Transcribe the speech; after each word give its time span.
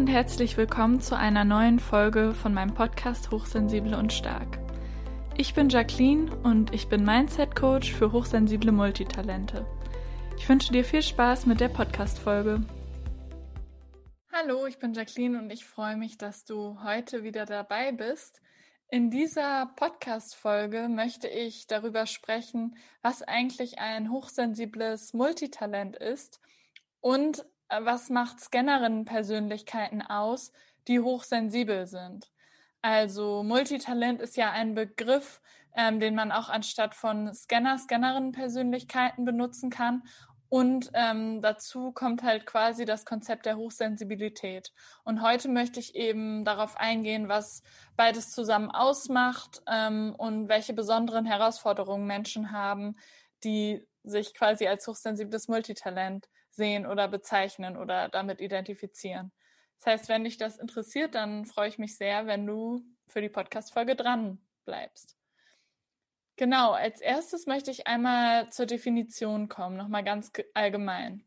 und 0.00 0.06
herzlich 0.06 0.56
willkommen 0.56 0.98
zu 1.02 1.14
einer 1.14 1.44
neuen 1.44 1.78
Folge 1.78 2.32
von 2.32 2.54
meinem 2.54 2.72
Podcast 2.72 3.30
Hochsensible 3.30 3.98
und 3.98 4.14
Stark. 4.14 4.58
Ich 5.36 5.52
bin 5.52 5.68
Jacqueline 5.68 6.34
und 6.36 6.72
ich 6.72 6.88
bin 6.88 7.04
Mindset 7.04 7.54
Coach 7.54 7.92
für 7.92 8.10
hochsensible 8.10 8.72
Multitalente. 8.72 9.66
Ich 10.38 10.48
wünsche 10.48 10.72
dir 10.72 10.86
viel 10.86 11.02
Spaß 11.02 11.44
mit 11.44 11.60
der 11.60 11.68
Podcast-Folge. 11.68 12.62
Hallo, 14.32 14.64
ich 14.64 14.78
bin 14.78 14.94
Jacqueline 14.94 15.38
und 15.38 15.50
ich 15.50 15.66
freue 15.66 15.98
mich, 15.98 16.16
dass 16.16 16.46
du 16.46 16.82
heute 16.82 17.22
wieder 17.22 17.44
dabei 17.44 17.92
bist. 17.92 18.40
In 18.88 19.10
dieser 19.10 19.66
Podcast-Folge 19.76 20.88
möchte 20.88 21.28
ich 21.28 21.66
darüber 21.66 22.06
sprechen, 22.06 22.74
was 23.02 23.20
eigentlich 23.20 23.78
ein 23.78 24.10
hochsensibles 24.10 25.12
Multitalent 25.12 25.94
ist 25.94 26.40
und 27.02 27.44
was 27.70 28.10
macht 28.10 28.40
Scannerinnen-Persönlichkeiten 28.40 30.02
aus, 30.02 30.52
die 30.88 31.00
hochsensibel 31.00 31.86
sind. 31.86 32.30
Also 32.82 33.42
Multitalent 33.42 34.20
ist 34.20 34.36
ja 34.36 34.50
ein 34.50 34.74
Begriff, 34.74 35.40
ähm, 35.76 36.00
den 36.00 36.14
man 36.14 36.32
auch 36.32 36.48
anstatt 36.48 36.94
von 36.94 37.32
Scanner, 37.34 37.78
Scannerinnen-Persönlichkeiten 37.78 39.24
benutzen 39.24 39.70
kann. 39.70 40.02
Und 40.48 40.90
ähm, 40.94 41.42
dazu 41.42 41.92
kommt 41.92 42.24
halt 42.24 42.44
quasi 42.44 42.84
das 42.84 43.04
Konzept 43.04 43.46
der 43.46 43.56
Hochsensibilität. 43.56 44.72
Und 45.04 45.22
heute 45.22 45.48
möchte 45.48 45.78
ich 45.78 45.94
eben 45.94 46.44
darauf 46.44 46.76
eingehen, 46.76 47.28
was 47.28 47.62
beides 47.96 48.32
zusammen 48.32 48.68
ausmacht 48.68 49.62
ähm, 49.68 50.12
und 50.18 50.48
welche 50.48 50.72
besonderen 50.72 51.24
Herausforderungen 51.24 52.04
Menschen 52.04 52.50
haben, 52.50 52.96
die 53.44 53.86
sich 54.02 54.34
quasi 54.34 54.66
als 54.66 54.88
hochsensibles 54.88 55.46
Multitalent 55.46 56.28
sehen 56.50 56.86
oder 56.86 57.08
bezeichnen 57.08 57.76
oder 57.76 58.08
damit 58.08 58.40
identifizieren. 58.40 59.32
Das 59.78 59.94
heißt, 59.94 60.08
wenn 60.08 60.24
dich 60.24 60.36
das 60.36 60.58
interessiert, 60.58 61.14
dann 61.14 61.46
freue 61.46 61.68
ich 61.68 61.78
mich 61.78 61.96
sehr, 61.96 62.26
wenn 62.26 62.46
du 62.46 62.82
für 63.08 63.22
die 63.22 63.28
Podcast-Folge 63.28 63.96
dran 63.96 64.38
bleibst. 64.64 65.16
Genau, 66.36 66.72
als 66.72 67.00
erstes 67.00 67.46
möchte 67.46 67.70
ich 67.70 67.86
einmal 67.86 68.50
zur 68.50 68.66
Definition 68.66 69.48
kommen, 69.48 69.76
nochmal 69.76 70.04
ganz 70.04 70.32
allgemein. 70.54 71.24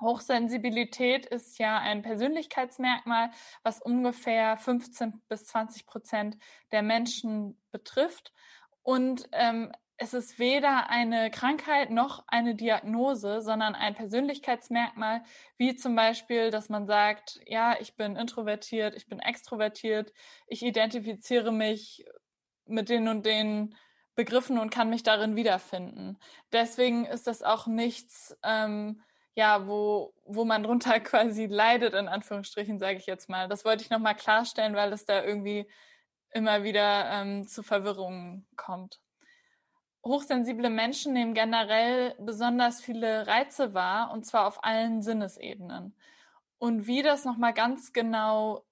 Hochsensibilität 0.00 1.26
ist 1.26 1.58
ja 1.58 1.78
ein 1.78 2.02
Persönlichkeitsmerkmal, 2.02 3.30
was 3.62 3.80
ungefähr 3.80 4.56
15 4.56 5.22
bis 5.28 5.46
20 5.46 5.86
Prozent 5.86 6.36
der 6.72 6.82
Menschen 6.82 7.60
betrifft. 7.70 8.32
Und 8.82 9.28
ähm, 9.32 9.72
es 10.04 10.12
ist 10.12 10.38
weder 10.38 10.90
eine 10.90 11.30
Krankheit 11.30 11.90
noch 11.90 12.24
eine 12.26 12.54
Diagnose, 12.54 13.40
sondern 13.40 13.74
ein 13.74 13.94
Persönlichkeitsmerkmal, 13.94 15.22
wie 15.56 15.76
zum 15.76 15.96
Beispiel, 15.96 16.50
dass 16.50 16.68
man 16.68 16.86
sagt, 16.86 17.40
ja, 17.46 17.74
ich 17.80 17.96
bin 17.96 18.14
introvertiert, 18.16 18.94
ich 18.96 19.06
bin 19.06 19.18
extrovertiert, 19.18 20.12
ich 20.46 20.62
identifiziere 20.62 21.52
mich 21.52 22.04
mit 22.66 22.90
den 22.90 23.08
und 23.08 23.24
den 23.24 23.74
Begriffen 24.14 24.58
und 24.58 24.68
kann 24.68 24.90
mich 24.90 25.04
darin 25.04 25.36
wiederfinden. 25.36 26.18
Deswegen 26.52 27.06
ist 27.06 27.26
das 27.26 27.42
auch 27.42 27.66
nichts, 27.66 28.36
ähm, 28.42 29.02
ja, 29.34 29.66
wo, 29.66 30.12
wo 30.26 30.44
man 30.44 30.62
drunter 30.64 31.00
quasi 31.00 31.46
leidet, 31.46 31.94
in 31.94 32.08
Anführungsstrichen, 32.08 32.78
sage 32.78 32.98
ich 32.98 33.06
jetzt 33.06 33.30
mal. 33.30 33.48
Das 33.48 33.64
wollte 33.64 33.82
ich 33.82 33.90
nochmal 33.90 34.14
klarstellen, 34.14 34.76
weil 34.76 34.92
es 34.92 35.06
da 35.06 35.24
irgendwie 35.24 35.66
immer 36.30 36.62
wieder 36.62 37.10
ähm, 37.10 37.46
zu 37.48 37.62
Verwirrungen 37.62 38.46
kommt 38.56 39.00
hochsensible 40.04 40.70
Menschen 40.70 41.12
nehmen 41.14 41.34
generell 41.34 42.14
besonders 42.18 42.80
viele 42.80 43.26
Reize 43.26 43.74
wahr 43.74 44.12
und 44.12 44.24
zwar 44.26 44.46
auf 44.46 44.62
allen 44.62 45.02
Sinnesebenen. 45.02 45.96
Und 46.58 46.86
wie 46.86 47.02
das 47.02 47.24
nochmal 47.24 47.54
ganz 47.54 47.92
genau 47.92 48.64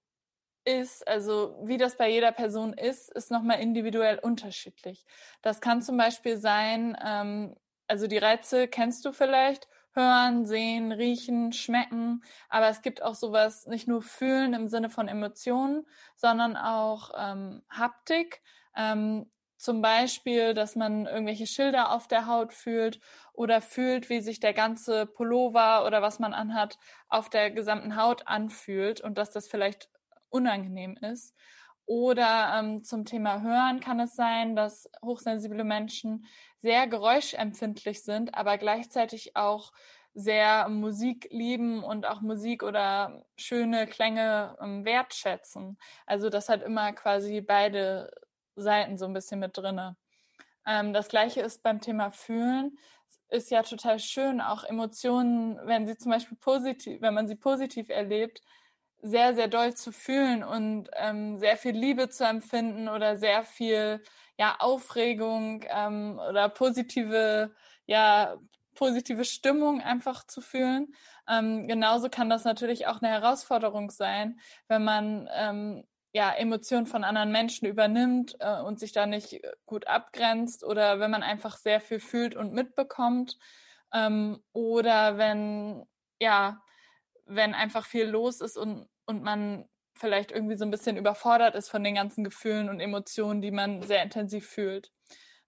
ist, 0.64 1.06
also 1.09 1.59
wie 1.62 1.78
das 1.78 1.97
bei 1.97 2.10
jeder 2.10 2.32
Person 2.32 2.72
ist, 2.72 3.10
ist 3.12 3.31
nochmal 3.31 3.60
individuell 3.60 4.19
unterschiedlich. 4.19 5.04
Das 5.43 5.60
kann 5.60 5.82
zum 5.82 5.97
Beispiel 5.97 6.37
sein, 6.37 6.97
ähm, 7.04 7.56
also 7.88 8.06
die 8.06 8.19
Reize 8.19 8.69
kennst 8.69 9.04
du 9.04 9.12
vielleicht, 9.12 9.69
hören, 9.94 10.47
sehen, 10.47 10.93
riechen, 10.93 11.53
schmecken, 11.53 12.22
aber 12.49 12.69
es 12.69 12.81
gibt 12.81 13.03
auch 13.03 13.14
sowas, 13.14 13.66
nicht 13.66 13.88
nur 13.88 14.03
fühlen 14.03 14.54
im 14.54 14.69
Sinne 14.69 14.88
von 14.88 15.09
Emotionen, 15.09 15.87
sondern 16.16 16.56
auch 16.56 17.10
ähm, 17.16 17.62
Haptik. 17.69 18.43
Ähm, 18.75 19.31
zum 19.62 19.81
Beispiel, 19.81 20.55
dass 20.55 20.75
man 20.75 21.06
irgendwelche 21.06 21.47
Schilder 21.47 21.93
auf 21.93 22.09
der 22.09 22.27
Haut 22.27 22.53
fühlt 22.53 22.99
oder 23.33 23.62
fühlt, 23.62 24.11
wie 24.11 24.21
sich 24.21 24.41
der 24.41 24.55
ganze 24.55 25.06
Pullover 25.06 25.87
oder 25.87 26.03
was 26.03 26.19
man 26.19 26.34
anhat 26.34 26.81
auf 27.09 27.31
der 27.31 27.53
gesamten 27.53 27.95
Haut 27.95 28.27
anfühlt 28.27 29.00
und 29.00 29.19
dass 29.19 29.31
das 29.31 29.47
vielleicht 29.47 29.89
unangenehm 30.31 30.97
ist. 30.97 31.37
Oder 31.87 32.59
ähm, 32.59 32.83
zum 32.83 33.05
Thema 33.05 33.41
Hören 33.41 33.78
kann 33.78 34.00
es 34.00 34.17
sein, 34.17 34.56
dass 34.56 34.91
hochsensible 35.00 35.62
Menschen 35.62 36.27
sehr 36.59 36.89
geräuschempfindlich 36.89 38.03
sind, 38.03 38.34
aber 38.34 38.59
gleichzeitig 38.59 39.37
auch 39.37 39.73
sehr 40.12 40.69
Musik 40.71 41.29
lieben 41.31 41.84
und 41.84 42.05
auch 42.06 42.21
Musik 42.21 42.65
oder 42.65 43.25
schöne 43.37 43.87
Klänge 43.87 44.56
ähm, 44.61 44.84
wertschätzen. 44.84 45.79
Also 46.05 46.31
das 46.31 46.49
hat 46.49 46.62
immer 46.62 46.93
quasi 46.94 47.41
beide 47.41 48.11
Seiten 48.56 48.98
so 48.98 49.06
ein 49.06 49.12
bisschen 49.12 49.40
mit 49.40 49.56
drinne. 49.56 49.96
Ähm, 50.66 50.92
das 50.92 51.08
gleiche 51.08 51.40
ist 51.40 51.62
beim 51.62 51.80
Thema 51.80 52.10
Fühlen. 52.10 52.78
Ist 53.28 53.50
ja 53.50 53.62
total 53.62 53.98
schön, 53.98 54.40
auch 54.40 54.64
Emotionen, 54.64 55.58
wenn 55.64 55.86
sie 55.86 55.96
zum 55.96 56.12
Beispiel 56.12 56.36
positiv, 56.38 57.00
wenn 57.00 57.14
man 57.14 57.28
sie 57.28 57.36
positiv 57.36 57.88
erlebt, 57.88 58.42
sehr, 59.00 59.34
sehr 59.34 59.48
doll 59.48 59.74
zu 59.74 59.90
fühlen 59.90 60.44
und 60.44 60.88
ähm, 60.94 61.38
sehr 61.38 61.56
viel 61.56 61.72
Liebe 61.72 62.08
zu 62.08 62.24
empfinden 62.24 62.88
oder 62.88 63.16
sehr 63.16 63.42
viel 63.44 64.02
ja, 64.38 64.56
Aufregung 64.60 65.64
ähm, 65.69 66.20
oder 66.28 66.48
positive, 66.48 67.52
ja, 67.86 68.36
positive 68.74 69.24
Stimmung 69.24 69.80
einfach 69.80 70.24
zu 70.26 70.40
fühlen. 70.40 70.94
Ähm, 71.28 71.69
genauso 71.69 72.08
kann 72.08 72.30
das 72.30 72.44
natürlich 72.44 72.86
auch 72.86 73.02
eine 73.02 73.10
Herausforderung 73.12 73.90
sein, 73.90 74.40
wenn 74.69 74.84
man 74.84 75.28
ähm, 75.34 75.84
ja, 76.12 76.31
Emotionen 76.33 76.87
von 76.87 77.05
anderen 77.05 77.33
Menschen 77.33 77.67
übernimmt 77.67 78.37
äh, 78.41 78.61
und 78.61 78.78
sich 78.78 78.93
da 78.93 79.06
nicht 79.06 79.41
gut 79.65 79.87
abgrenzt 79.87 80.62
oder 80.62 81.00
wenn 81.00 81.11
man 81.11 81.23
einfach 81.23 81.56
sehr 81.56 81.81
viel 81.81 82.00
fühlt 82.00 82.37
und 82.37 82.53
mitbekommt 82.53 83.39
ähm, 83.95 84.43
oder 84.53 85.17
wenn, 85.17 85.87
ja, 86.21 86.62
wenn 87.25 87.55
einfach 87.55 87.87
viel 87.87 88.05
los 88.05 88.41
ist 88.41 88.59
und, 88.59 88.89
und 89.06 89.23
man 89.23 89.69
vielleicht 89.95 90.33
irgendwie 90.33 90.56
so 90.56 90.65
ein 90.65 90.71
bisschen 90.71 90.97
überfordert 90.97 91.55
ist 91.55 91.71
von 91.71 91.84
den 91.84 91.95
ganzen 91.95 92.25
Gefühlen 92.25 92.69
und 92.69 92.81
Emotionen, 92.81 93.41
die 93.41 93.50
man 93.50 93.83
sehr 93.83 94.03
intensiv 94.03 94.47
fühlt. 94.47 94.93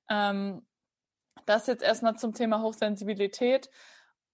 Ähm, 0.09 0.67
das 1.47 1.67
jetzt 1.67 1.83
erstmal 1.83 2.17
zum 2.17 2.33
Thema 2.33 2.63
Hochsensibilität 2.63 3.69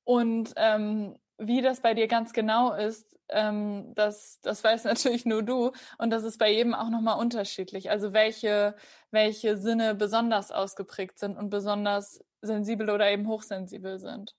und 0.05 0.53
ähm, 0.57 1.19
wie 1.39 1.63
das 1.63 1.81
bei 1.81 1.95
dir 1.95 2.07
ganz 2.07 2.33
genau 2.33 2.75
ist, 2.75 3.17
ähm, 3.31 3.95
das, 3.95 4.41
das 4.43 4.63
weiß 4.63 4.85
natürlich 4.85 5.25
nur 5.25 5.43
du. 5.43 5.73
Und 5.99 6.11
das 6.11 6.25
ist 6.25 6.39
bei 6.39 6.51
jedem 6.51 6.75
auch 6.75 6.91
nochmal 6.91 7.19
unterschiedlich. 7.19 7.91
Also 7.91 8.13
welche, 8.13 8.77
welche 9.11 9.57
Sinne 9.57 9.95
besonders 9.95 10.51
ausgeprägt 10.51 11.19
sind 11.19 11.37
und 11.37 11.51
besonders 11.51 12.25
sensibel 12.43 12.91
oder 12.91 13.11
eben 13.11 13.29
hochsensibel 13.29 13.99
sind. 13.99 14.35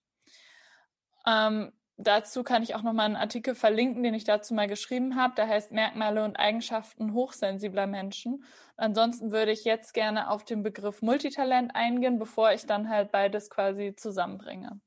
Ähm, 1.25 1.71
dazu 1.97 2.43
kann 2.43 2.63
ich 2.63 2.73
auch 2.75 2.81
nochmal 2.81 3.05
einen 3.05 3.15
Artikel 3.15 3.53
verlinken, 3.53 4.01
den 4.03 4.13
ich 4.13 4.23
dazu 4.23 4.53
mal 4.53 4.67
geschrieben 4.67 5.15
habe. 5.15 5.35
Der 5.35 5.47
heißt 5.47 5.71
Merkmale 5.71 6.23
und 6.23 6.37
Eigenschaften 6.37 7.13
hochsensibler 7.13 7.87
Menschen. 7.87 8.43
Ansonsten 8.75 9.31
würde 9.31 9.51
ich 9.51 9.63
jetzt 9.63 9.93
gerne 9.93 10.29
auf 10.29 10.43
den 10.43 10.63
Begriff 10.63 11.01
Multitalent 11.01 11.75
eingehen, 11.75 12.17
bevor 12.17 12.51
ich 12.51 12.65
dann 12.65 12.89
halt 12.89 13.11
beides 13.11 13.49
quasi 13.49 13.95
zusammenbringe. 13.95 14.81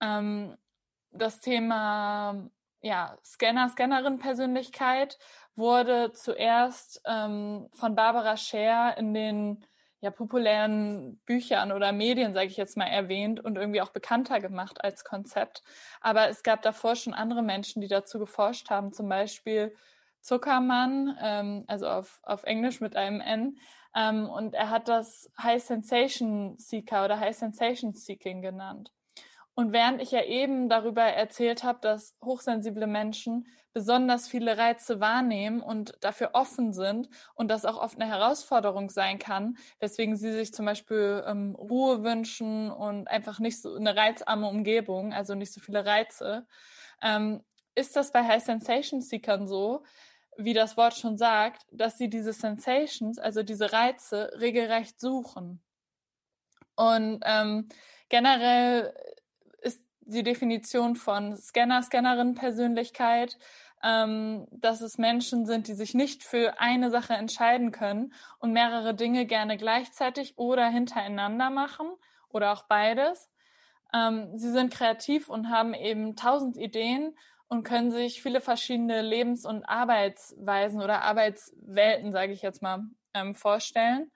Ähm, 0.00 0.56
das 1.12 1.38
Thema 1.38 2.50
ja, 2.84 3.16
Scanner, 3.24 3.70
Scannerin-Persönlichkeit 3.70 5.18
wurde 5.56 6.12
zuerst 6.12 7.00
ähm, 7.06 7.68
von 7.72 7.94
Barbara 7.94 8.36
Scher 8.36 8.96
in 8.98 9.14
den 9.14 9.64
ja, 10.00 10.10
populären 10.10 11.18
Büchern 11.24 11.72
oder 11.72 11.92
Medien, 11.92 12.34
sage 12.34 12.48
ich 12.48 12.58
jetzt 12.58 12.76
mal, 12.76 12.84
erwähnt 12.84 13.40
und 13.40 13.56
irgendwie 13.56 13.80
auch 13.80 13.88
bekannter 13.88 14.38
gemacht 14.38 14.84
als 14.84 15.02
Konzept. 15.02 15.62
Aber 16.02 16.28
es 16.28 16.42
gab 16.42 16.60
davor 16.60 16.94
schon 16.94 17.14
andere 17.14 17.42
Menschen, 17.42 17.80
die 17.80 17.88
dazu 17.88 18.18
geforscht 18.18 18.68
haben, 18.68 18.92
zum 18.92 19.08
Beispiel 19.08 19.74
Zuckermann, 20.20 21.16
ähm, 21.22 21.64
also 21.66 21.88
auf, 21.88 22.20
auf 22.22 22.44
Englisch 22.44 22.82
mit 22.82 22.96
einem 22.96 23.22
N. 23.22 23.58
Ähm, 23.96 24.28
und 24.28 24.52
er 24.52 24.68
hat 24.68 24.88
das 24.88 25.30
High 25.42 25.62
Sensation 25.64 26.58
Seeker 26.58 27.06
oder 27.06 27.18
High 27.18 27.34
Sensation 27.34 27.94
Seeking 27.94 28.42
genannt. 28.42 28.93
Und 29.56 29.72
während 29.72 30.02
ich 30.02 30.10
ja 30.10 30.22
eben 30.24 30.68
darüber 30.68 31.02
erzählt 31.02 31.62
habe, 31.62 31.78
dass 31.80 32.16
hochsensible 32.24 32.88
Menschen 32.88 33.46
besonders 33.72 34.26
viele 34.26 34.58
Reize 34.58 34.98
wahrnehmen 35.00 35.60
und 35.60 35.94
dafür 36.00 36.30
offen 36.32 36.72
sind 36.72 37.08
und 37.34 37.48
das 37.48 37.64
auch 37.64 37.78
oft 37.80 38.00
eine 38.00 38.10
Herausforderung 38.10 38.90
sein 38.90 39.18
kann, 39.20 39.56
weswegen 39.78 40.16
sie 40.16 40.32
sich 40.32 40.52
zum 40.52 40.66
Beispiel 40.66 41.22
ähm, 41.26 41.54
Ruhe 41.54 42.02
wünschen 42.02 42.70
und 42.70 43.06
einfach 43.06 43.38
nicht 43.38 43.60
so 43.60 43.74
eine 43.74 43.94
reizarme 43.94 44.48
Umgebung, 44.48 45.12
also 45.12 45.36
nicht 45.36 45.52
so 45.52 45.60
viele 45.60 45.84
Reize, 45.84 46.46
ähm, 47.00 47.44
ist 47.76 47.94
das 47.96 48.10
bei 48.10 48.24
High 48.24 48.42
Sensation 48.42 49.00
Seekern 49.00 49.46
so, 49.46 49.84
wie 50.36 50.54
das 50.54 50.76
Wort 50.76 50.94
schon 50.94 51.16
sagt, 51.16 51.62
dass 51.70 51.96
sie 51.96 52.08
diese 52.08 52.32
Sensations, 52.32 53.18
also 53.18 53.44
diese 53.44 53.72
Reize, 53.72 54.32
regelrecht 54.38 55.00
suchen. 55.00 55.62
Und 56.76 57.20
ähm, 57.24 57.68
generell 58.08 58.92
die 60.06 60.22
Definition 60.22 60.96
von 60.96 61.36
Scanner, 61.36 61.82
Scannerin 61.82 62.34
Persönlichkeit, 62.34 63.38
ähm, 63.82 64.46
dass 64.50 64.80
es 64.80 64.98
Menschen 64.98 65.46
sind, 65.46 65.68
die 65.68 65.74
sich 65.74 65.94
nicht 65.94 66.24
für 66.24 66.58
eine 66.58 66.90
Sache 66.90 67.14
entscheiden 67.14 67.70
können 67.70 68.12
und 68.38 68.52
mehrere 68.52 68.94
Dinge 68.94 69.26
gerne 69.26 69.56
gleichzeitig 69.56 70.38
oder 70.38 70.68
hintereinander 70.68 71.50
machen 71.50 71.88
oder 72.28 72.52
auch 72.52 72.62
beides. 72.64 73.30
Ähm, 73.92 74.36
sie 74.38 74.50
sind 74.50 74.72
kreativ 74.72 75.28
und 75.28 75.50
haben 75.50 75.74
eben 75.74 76.16
tausend 76.16 76.56
Ideen 76.56 77.14
und 77.48 77.62
können 77.62 77.90
sich 77.90 78.22
viele 78.22 78.40
verschiedene 78.40 79.02
Lebens- 79.02 79.44
und 79.44 79.64
Arbeitsweisen 79.64 80.80
oder 80.80 81.02
Arbeitswelten, 81.02 82.12
sage 82.12 82.32
ich 82.32 82.42
jetzt 82.42 82.62
mal, 82.62 82.84
ähm, 83.12 83.34
vorstellen. 83.34 84.10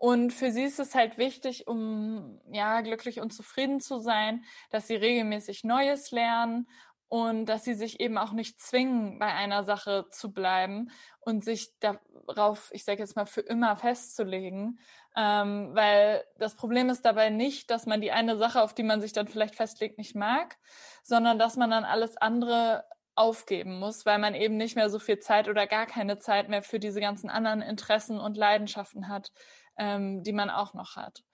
Und 0.00 0.32
für 0.32 0.52
sie 0.52 0.62
ist 0.62 0.78
es 0.78 0.94
halt 0.94 1.18
wichtig, 1.18 1.66
um 1.66 2.40
ja 2.52 2.82
glücklich 2.82 3.20
und 3.20 3.32
zufrieden 3.32 3.80
zu 3.80 3.98
sein, 3.98 4.44
dass 4.70 4.86
sie 4.86 4.94
regelmäßig 4.94 5.64
Neues 5.64 6.12
lernen 6.12 6.68
und 7.08 7.46
dass 7.46 7.64
sie 7.64 7.74
sich 7.74 7.98
eben 7.98 8.16
auch 8.16 8.32
nicht 8.32 8.60
zwingen, 8.60 9.18
bei 9.18 9.32
einer 9.32 9.64
Sache 9.64 10.06
zu 10.12 10.32
bleiben 10.32 10.92
und 11.18 11.44
sich 11.44 11.72
darauf, 11.80 12.70
ich 12.72 12.84
sage 12.84 13.00
jetzt 13.00 13.16
mal, 13.16 13.26
für 13.26 13.40
immer 13.40 13.76
festzulegen. 13.76 14.78
Ähm, 15.16 15.70
weil 15.74 16.24
das 16.38 16.54
Problem 16.54 16.90
ist 16.90 17.04
dabei 17.04 17.30
nicht, 17.30 17.68
dass 17.70 17.86
man 17.86 18.00
die 18.00 18.12
eine 18.12 18.36
Sache, 18.36 18.62
auf 18.62 18.74
die 18.74 18.84
man 18.84 19.00
sich 19.00 19.12
dann 19.12 19.26
vielleicht 19.26 19.56
festlegt, 19.56 19.98
nicht 19.98 20.14
mag, 20.14 20.58
sondern 21.02 21.40
dass 21.40 21.56
man 21.56 21.70
dann 21.70 21.84
alles 21.84 22.16
andere 22.16 22.84
aufgeben 23.16 23.80
muss, 23.80 24.06
weil 24.06 24.18
man 24.20 24.36
eben 24.36 24.56
nicht 24.56 24.76
mehr 24.76 24.90
so 24.90 25.00
viel 25.00 25.18
Zeit 25.18 25.48
oder 25.48 25.66
gar 25.66 25.86
keine 25.86 26.20
Zeit 26.20 26.48
mehr 26.48 26.62
für 26.62 26.78
diese 26.78 27.00
ganzen 27.00 27.28
anderen 27.30 27.62
Interessen 27.62 28.20
und 28.20 28.36
Leidenschaften 28.36 29.08
hat, 29.08 29.32
ähm, 29.78 30.22
die 30.22 30.32
man 30.32 30.50
auch 30.50 30.74
noch 30.74 30.96
hat. 30.96 31.24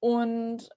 Und 0.00 0.68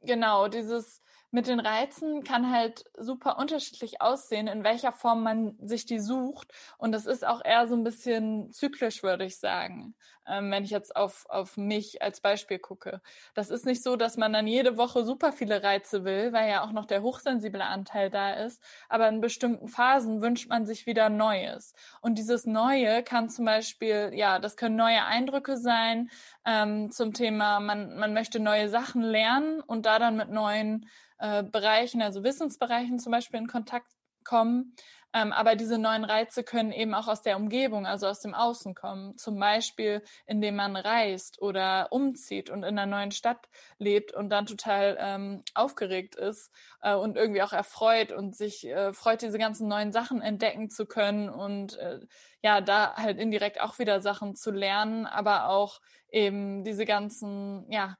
genau, 0.00 0.48
dieses 0.48 1.02
mit 1.30 1.48
den 1.48 1.60
Reizen 1.60 2.24
kann 2.24 2.50
halt 2.50 2.84
super 2.96 3.38
unterschiedlich 3.38 4.00
aussehen, 4.00 4.46
in 4.46 4.64
welcher 4.64 4.92
Form 4.92 5.22
man 5.22 5.56
sich 5.60 5.84
die 5.84 5.98
sucht. 5.98 6.52
Und 6.78 6.92
das 6.92 7.06
ist 7.06 7.26
auch 7.26 7.44
eher 7.44 7.66
so 7.66 7.74
ein 7.74 7.84
bisschen 7.84 8.52
zyklisch, 8.52 9.02
würde 9.02 9.24
ich 9.24 9.38
sagen, 9.38 9.94
ähm, 10.26 10.50
wenn 10.50 10.64
ich 10.64 10.70
jetzt 10.70 10.94
auf, 10.94 11.26
auf 11.28 11.56
mich 11.56 12.00
als 12.00 12.20
Beispiel 12.20 12.58
gucke. 12.58 13.00
Das 13.34 13.50
ist 13.50 13.66
nicht 13.66 13.82
so, 13.82 13.96
dass 13.96 14.16
man 14.16 14.32
dann 14.32 14.46
jede 14.46 14.76
Woche 14.76 15.04
super 15.04 15.32
viele 15.32 15.62
Reize 15.62 16.04
will, 16.04 16.32
weil 16.32 16.48
ja 16.48 16.64
auch 16.64 16.72
noch 16.72 16.86
der 16.86 17.02
hochsensible 17.02 17.64
Anteil 17.64 18.08
da 18.08 18.32
ist. 18.34 18.62
Aber 18.88 19.08
in 19.08 19.20
bestimmten 19.20 19.68
Phasen 19.68 20.22
wünscht 20.22 20.48
man 20.48 20.64
sich 20.64 20.86
wieder 20.86 21.08
Neues. 21.08 21.74
Und 22.00 22.18
dieses 22.18 22.46
Neue 22.46 23.02
kann 23.02 23.28
zum 23.28 23.44
Beispiel, 23.44 24.12
ja, 24.14 24.38
das 24.38 24.56
können 24.56 24.76
neue 24.76 25.04
Eindrücke 25.04 25.56
sein 25.56 26.10
ähm, 26.44 26.90
zum 26.92 27.12
Thema, 27.12 27.60
man, 27.60 27.96
man 27.96 28.14
möchte 28.14 28.40
neue 28.40 28.68
Sachen 28.68 29.02
lernen 29.02 29.60
und 29.60 29.86
da 29.86 29.98
dann 29.98 30.16
mit 30.16 30.30
neuen 30.30 30.88
äh, 31.18 31.25
Bereichen, 31.50 32.02
also 32.02 32.22
Wissensbereichen 32.24 32.98
zum 32.98 33.12
Beispiel 33.12 33.40
in 33.40 33.46
Kontakt 33.46 33.92
kommen. 34.24 34.74
Ähm, 35.14 35.32
aber 35.32 35.56
diese 35.56 35.78
neuen 35.78 36.04
Reize 36.04 36.44
können 36.44 36.72
eben 36.72 36.92
auch 36.92 37.08
aus 37.08 37.22
der 37.22 37.36
Umgebung, 37.36 37.86
also 37.86 38.06
aus 38.06 38.20
dem 38.20 38.34
Außen 38.34 38.74
kommen. 38.74 39.16
Zum 39.16 39.38
Beispiel, 39.38 40.02
indem 40.26 40.56
man 40.56 40.76
reist 40.76 41.40
oder 41.40 41.88
umzieht 41.90 42.50
und 42.50 42.64
in 42.64 42.78
einer 42.78 42.84
neuen 42.84 43.12
Stadt 43.12 43.48
lebt 43.78 44.12
und 44.12 44.28
dann 44.28 44.44
total 44.44 44.98
ähm, 45.00 45.42
aufgeregt 45.54 46.16
ist 46.16 46.52
äh, 46.82 46.94
und 46.94 47.16
irgendwie 47.16 47.40
auch 47.40 47.54
erfreut 47.54 48.12
und 48.12 48.36
sich 48.36 48.66
äh, 48.66 48.92
freut, 48.92 49.22
diese 49.22 49.38
ganzen 49.38 49.68
neuen 49.68 49.90
Sachen 49.90 50.20
entdecken 50.20 50.68
zu 50.68 50.84
können 50.84 51.30
und 51.30 51.78
äh, 51.78 52.00
ja, 52.42 52.60
da 52.60 52.94
halt 52.96 53.18
indirekt 53.18 53.60
auch 53.62 53.78
wieder 53.78 54.02
Sachen 54.02 54.34
zu 54.34 54.50
lernen, 54.50 55.06
aber 55.06 55.48
auch 55.48 55.80
eben 56.10 56.62
diese 56.62 56.84
ganzen, 56.84 57.64
ja, 57.70 57.96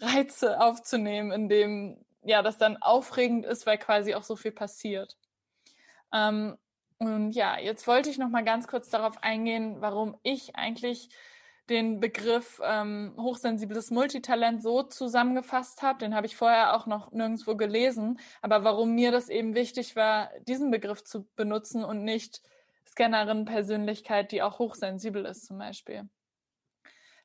Reize 0.00 0.60
aufzunehmen, 0.60 1.32
indem 1.32 2.04
ja, 2.22 2.42
das 2.42 2.58
dann 2.58 2.76
aufregend 2.76 3.46
ist, 3.46 3.66
weil 3.66 3.78
quasi 3.78 4.14
auch 4.14 4.22
so 4.22 4.36
viel 4.36 4.52
passiert. 4.52 5.16
Ähm, 6.12 6.56
und 6.98 7.32
ja, 7.32 7.58
jetzt 7.58 7.86
wollte 7.86 8.10
ich 8.10 8.18
noch 8.18 8.28
mal 8.28 8.44
ganz 8.44 8.66
kurz 8.66 8.90
darauf 8.90 9.22
eingehen, 9.22 9.80
warum 9.80 10.18
ich 10.22 10.56
eigentlich 10.56 11.10
den 11.68 12.00
Begriff 12.00 12.60
ähm, 12.64 13.14
hochsensibles 13.18 13.90
Multitalent 13.90 14.62
so 14.62 14.82
zusammengefasst 14.82 15.82
habe. 15.82 15.98
Den 15.98 16.14
habe 16.14 16.26
ich 16.26 16.36
vorher 16.36 16.74
auch 16.74 16.86
noch 16.86 17.12
nirgendwo 17.12 17.56
gelesen. 17.56 18.18
Aber 18.40 18.64
warum 18.64 18.94
mir 18.94 19.12
das 19.12 19.28
eben 19.28 19.54
wichtig 19.54 19.94
war, 19.94 20.30
diesen 20.46 20.70
Begriff 20.70 21.04
zu 21.04 21.28
benutzen 21.36 21.84
und 21.84 22.04
nicht 22.04 22.42
Scannerin 22.86 23.44
Persönlichkeit, 23.44 24.32
die 24.32 24.42
auch 24.42 24.58
hochsensibel 24.58 25.24
ist 25.26 25.46
zum 25.46 25.58
Beispiel. 25.58 26.08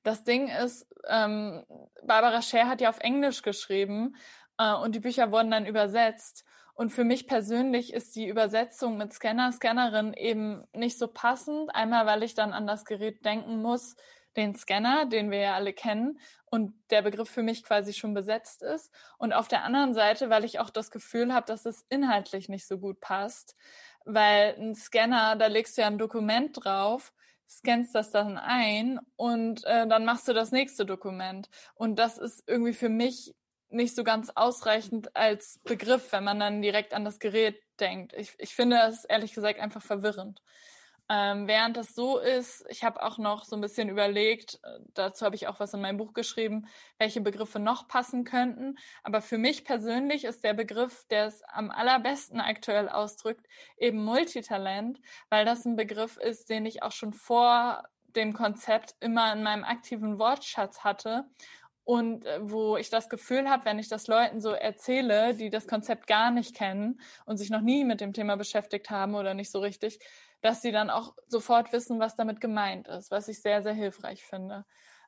Das 0.04 0.26
Ding 0.26 0.50
ist, 0.50 0.86
ähm, 1.08 1.64
Barbara 2.04 2.42
Scher 2.42 2.68
hat 2.68 2.82
ja 2.82 2.90
auf 2.90 3.00
Englisch 3.00 3.42
geschrieben 3.42 4.18
äh, 4.58 4.74
und 4.74 4.96
die 4.96 5.00
Bücher 5.00 5.32
wurden 5.32 5.52
dann 5.52 5.66
übersetzt. 5.66 6.46
Und 6.76 6.90
für 6.90 7.04
mich 7.04 7.28
persönlich 7.28 7.94
ist 7.94 8.16
die 8.16 8.28
Übersetzung 8.28 8.98
mit 8.98 9.14
Scanner, 9.14 9.52
Scannerin 9.52 10.14
eben 10.14 10.64
nicht 10.74 10.98
so 10.98 11.08
passend. 11.08 11.74
Einmal, 11.76 12.06
weil 12.06 12.24
ich 12.24 12.34
dann 12.34 12.52
an 12.52 12.66
das 12.66 12.86
Gerät 12.86 13.24
denken 13.26 13.62
muss, 13.62 13.96
den 14.36 14.56
Scanner, 14.56 15.06
den 15.06 15.30
wir 15.30 15.38
ja 15.40 15.54
alle 15.54 15.74
kennen 15.74 16.20
und 16.46 16.74
der 16.90 17.04
Begriff 17.04 17.30
für 17.30 17.44
mich 17.44 17.64
quasi 17.64 17.94
schon 17.94 18.16
besetzt 18.16 18.64
ist. 18.64 18.92
Und 19.20 19.34
auf 19.34 19.48
der 19.48 19.64
anderen 19.64 19.94
Seite, 19.94 20.32
weil 20.32 20.44
ich 20.44 20.60
auch 20.60 20.72
das 20.72 20.90
Gefühl 20.90 21.34
habe, 21.34 21.46
dass 21.46 21.66
es 21.66 21.86
inhaltlich 21.90 22.50
nicht 22.50 22.68
so 22.68 22.80
gut 22.80 23.00
passt, 23.00 23.56
weil 24.06 24.56
ein 24.58 24.74
Scanner, 24.74 25.36
da 25.36 25.48
legst 25.48 25.78
du 25.78 25.82
ja 25.82 25.88
ein 25.88 26.00
Dokument 26.00 26.64
drauf 26.64 27.14
scannst 27.50 27.94
das 27.96 28.12
dann 28.12 28.38
ein 28.38 29.00
und 29.16 29.64
äh, 29.66 29.88
dann 29.88 30.06
machst 30.06 30.28
du 30.28 30.34
das 30.34 30.52
nächste 30.52 30.86
Dokument. 30.86 31.50
Und 31.76 31.98
das 31.98 32.18
ist 32.18 32.44
irgendwie 32.48 32.74
für 32.74 32.90
mich 32.90 33.36
nicht 33.74 33.96
so 33.96 34.04
ganz 34.04 34.30
ausreichend 34.30 35.16
als 35.16 35.60
Begriff, 35.64 36.12
wenn 36.12 36.24
man 36.24 36.40
dann 36.40 36.62
direkt 36.62 36.94
an 36.94 37.06
das 37.06 37.20
Gerät 37.20 37.62
denkt. 37.80 38.14
Ich, 38.14 38.34
ich 38.38 38.56
finde 38.56 38.78
das 38.78 39.06
ehrlich 39.06 39.34
gesagt 39.34 39.60
einfach 39.60 39.82
verwirrend. 39.82 40.42
Ähm, 41.10 41.48
während 41.48 41.76
das 41.76 41.96
so 41.96 42.18
ist, 42.18 42.66
ich 42.70 42.84
habe 42.84 43.04
auch 43.04 43.18
noch 43.18 43.44
so 43.44 43.58
ein 43.58 43.62
bisschen 43.62 43.90
überlegt, 43.90 44.60
äh, 44.64 44.80
dazu 44.94 45.26
habe 45.26 45.36
ich 45.36 45.48
auch 45.48 45.60
was 45.60 45.74
in 45.74 45.82
meinem 45.82 45.98
Buch 45.98 46.14
geschrieben, 46.14 46.68
welche 46.98 47.20
Begriffe 47.20 47.60
noch 47.60 47.90
passen 47.90 48.24
könnten. 48.24 48.78
Aber 49.04 49.22
für 49.22 49.38
mich 49.38 49.66
persönlich 49.66 50.24
ist 50.24 50.46
der 50.46 50.54
Begriff, 50.54 51.06
der 51.10 51.26
es 51.26 51.44
am 51.44 51.72
allerbesten 51.72 52.40
aktuell 52.40 52.88
ausdrückt, 52.88 53.46
eben 53.78 54.04
Multitalent, 54.04 55.00
weil 55.30 55.44
das 55.44 55.66
ein 55.66 55.76
Begriff 55.76 56.18
ist, 56.18 56.50
den 56.50 56.66
ich 56.66 56.84
auch 56.84 56.94
schon 56.94 57.14
vor 57.14 57.84
dem 58.16 58.34
Konzept 58.34 58.96
immer 59.02 59.34
in 59.34 59.44
meinem 59.44 59.66
aktiven 59.66 60.20
Wortschatz 60.20 60.84
hatte 60.84 61.26
und 61.86 62.26
äh, 62.26 62.40
wo 62.42 62.78
ich 62.78 62.90
das 62.90 63.10
Gefühl 63.10 63.50
habe, 63.50 63.66
wenn 63.66 63.80
ich 63.80 63.90
das 63.90 64.08
Leuten 64.08 64.40
so 64.40 64.52
erzähle, 64.52 65.34
die 65.34 65.50
das 65.50 65.68
Konzept 65.68 66.08
gar 66.08 66.32
nicht 66.32 66.56
kennen 66.56 67.00
und 67.26 67.38
sich 67.38 67.50
noch 67.50 67.62
nie 67.62 67.84
mit 67.84 68.02
dem 68.02 68.14
Thema 68.14 68.38
beschäftigt 68.38 68.90
haben 68.90 69.16
oder 69.16 69.34
nicht 69.34 69.52
so 69.52 69.60
richtig, 69.60 70.00
dass 70.42 70.62
sie 70.62 70.72
dann 70.72 70.90
auch 70.90 71.16
sofort 71.28 71.72
wissen, 71.74 72.00
was 72.00 72.16
damit 72.16 72.42
gemeint 72.42 72.88
ist, 72.88 73.12
was 73.12 73.28
ich 73.28 73.42
sehr, 73.42 73.64
sehr 73.64 73.74
hilfreich 73.74 74.24
finde. 74.26 74.66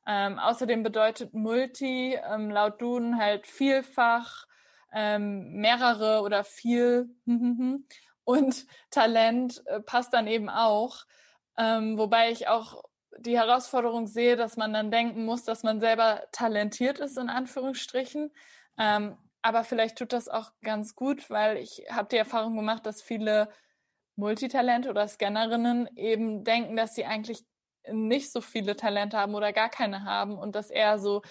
Ähm, 0.08 0.38
außerdem 0.38 0.84
bedeutet 0.84 1.34
Multi 1.34 2.20
ähm, 2.30 2.52
laut 2.52 2.82
Duden 2.82 3.18
halt 3.18 3.48
vielfach, 3.48 4.46
ähm, 4.94 5.54
mehrere 5.54 6.22
oder 6.22 6.44
viel 6.44 7.10
und 8.24 8.66
Talent 8.92 9.64
äh, 9.66 9.80
passt 9.80 10.14
dann 10.14 10.28
eben 10.28 10.50
auch. 10.50 11.06
Ähm, 11.58 11.98
wobei 11.98 12.32
ich 12.32 12.48
auch 12.48 12.84
die 13.18 13.38
Herausforderung 13.38 14.08
sehe, 14.08 14.36
dass 14.36 14.58
man 14.58 14.74
dann 14.74 14.92
denken 14.92 15.26
muss, 15.26 15.44
dass 15.44 15.64
man 15.64 15.80
selber 15.80 16.24
talentiert 16.32 17.00
ist, 17.00 17.18
in 17.18 17.30
Anführungsstrichen. 17.30 18.32
Ähm, 18.78 19.18
aber 19.42 19.64
vielleicht 19.64 19.98
tut 19.98 20.14
das 20.14 20.28
auch 20.28 20.52
ganz 20.62 20.96
gut, 20.96 21.30
weil 21.30 21.58
ich 21.58 21.84
habe 21.90 22.08
die 22.10 22.18
Erfahrung 22.18 22.56
gemacht, 22.56 22.86
dass 22.86 23.02
viele 23.02 23.50
Multitalente 24.16 24.90
oder 24.90 25.08
Scannerinnen 25.08 25.88
eben 25.96 26.44
denken, 26.44 26.76
dass 26.76 26.96
sie 26.96 27.06
eigentlich 27.06 27.46
nicht 27.92 28.32
so 28.32 28.42
viele 28.42 28.76
Talente 28.76 29.18
haben 29.18 29.36
oder 29.36 29.54
gar 29.54 29.70
keine 29.70 30.04
haben 30.04 30.38
und 30.38 30.56
das 30.56 30.70
eher 30.70 30.98
so 30.98 31.22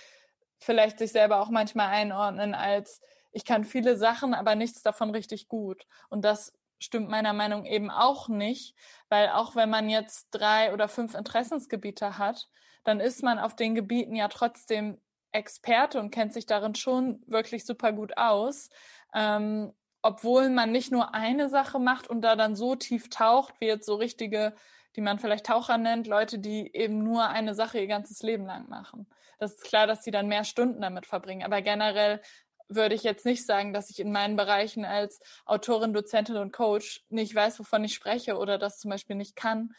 vielleicht 0.59 0.99
sich 0.99 1.13
selber 1.13 1.41
auch 1.41 1.51
manchmal 1.51 1.89
einordnen 1.89 2.55
als 2.55 3.01
ich 3.35 3.45
kann 3.45 3.65
viele 3.65 3.97
Sachen, 3.97 4.33
aber 4.33 4.55
nichts 4.55 4.83
davon 4.83 5.11
richtig 5.11 5.49
gut. 5.49 5.87
Und 6.09 6.25
das 6.25 6.53
stimmt 6.79 7.09
meiner 7.09 7.33
Meinung 7.33 7.65
eben 7.65 7.91
auch 7.91 8.29
nicht, 8.29 8.77
weil 9.09 9.29
auch 9.31 9.57
wenn 9.57 9.71
man 9.71 9.89
jetzt 9.89 10.29
drei 10.31 10.73
oder 10.73 10.89
fünf 10.89 11.15
Interessensgebiete 11.15 12.19
hat, 12.19 12.49
dann 12.85 13.01
ist 13.01 13.23
man 13.23 13.39
auf 13.39 13.57
den 13.57 13.75
Gebieten 13.75 14.15
ja 14.15 14.29
trotzdem 14.29 15.01
Experte 15.33 15.99
und 15.99 16.11
kennt 16.11 16.33
sich 16.33 16.47
darin 16.47 16.75
schon 16.75 17.23
wirklich 17.27 17.65
super 17.65 17.93
gut 17.93 18.17
aus. 18.17 18.69
Ähm, 19.15 19.73
obwohl 20.03 20.51
man 20.51 20.71
nicht 20.71 20.93
nur 20.93 21.15
eine 21.15 21.49
Sache 21.49 21.79
macht 21.79 22.09
und 22.09 22.21
da 22.21 22.37
dann 22.37 22.57
so 22.57 22.77
tief 22.77 23.09
taucht, 23.09 23.55
wie 23.59 23.67
jetzt 23.67 23.87
so 23.87 23.95
richtige, 23.95 24.55
die 24.97 25.01
man 25.01 25.19
vielleicht 25.19 25.47
Taucher 25.47 25.79
nennt, 25.79 26.07
Leute, 26.07 26.39
die 26.39 26.71
eben 26.77 27.03
nur 27.03 27.29
eine 27.29 27.55
Sache 27.55 27.79
ihr 27.81 27.87
ganzes 27.87 28.23
Leben 28.23 28.45
lang 28.45 28.69
machen. 28.69 29.07
Das 29.39 29.55
ist 29.55 29.65
klar, 29.65 29.87
dass 29.87 30.05
sie 30.05 30.11
dann 30.11 30.29
mehr 30.29 30.45
Stunden 30.45 30.83
damit 30.83 31.07
verbringen. 31.07 31.43
Aber 31.43 31.63
generell 31.63 32.21
würde 32.69 32.95
ich 32.95 33.03
jetzt 33.03 33.27
nicht 33.27 33.45
sagen, 33.45 33.73
dass 33.73 33.91
ich 33.91 34.01
in 34.01 34.13
meinen 34.13 34.37
Bereichen 34.37 34.85
als 34.85 35.21
Autorin, 35.45 35.93
Dozentin 35.93 36.37
und 36.37 36.53
Coach 36.53 37.05
nicht 37.09 37.35
weiß, 37.35 37.59
wovon 37.59 37.85
ich 37.85 37.95
spreche 37.95 38.37
oder 38.37 38.59
das 38.59 38.79
zum 38.79 38.91
Beispiel 38.91 39.17
nicht 39.17 39.37
kann, 39.37 39.75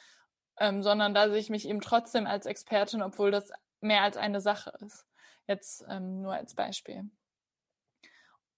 ähm, 0.60 0.84
sondern 0.84 1.14
da 1.14 1.30
sehe 1.30 1.40
ich 1.40 1.50
mich 1.50 1.68
eben 1.68 1.82
trotzdem 1.82 2.28
als 2.28 2.46
Expertin, 2.46 3.02
obwohl 3.02 3.32
das 3.32 3.52
mehr 3.82 4.02
als 4.02 4.18
eine 4.18 4.42
Sache 4.42 4.74
ist. 4.86 5.06
Jetzt 5.48 5.84
ähm, 5.90 6.22
nur 6.22 6.34
als 6.34 6.56
Beispiel. 6.56 7.10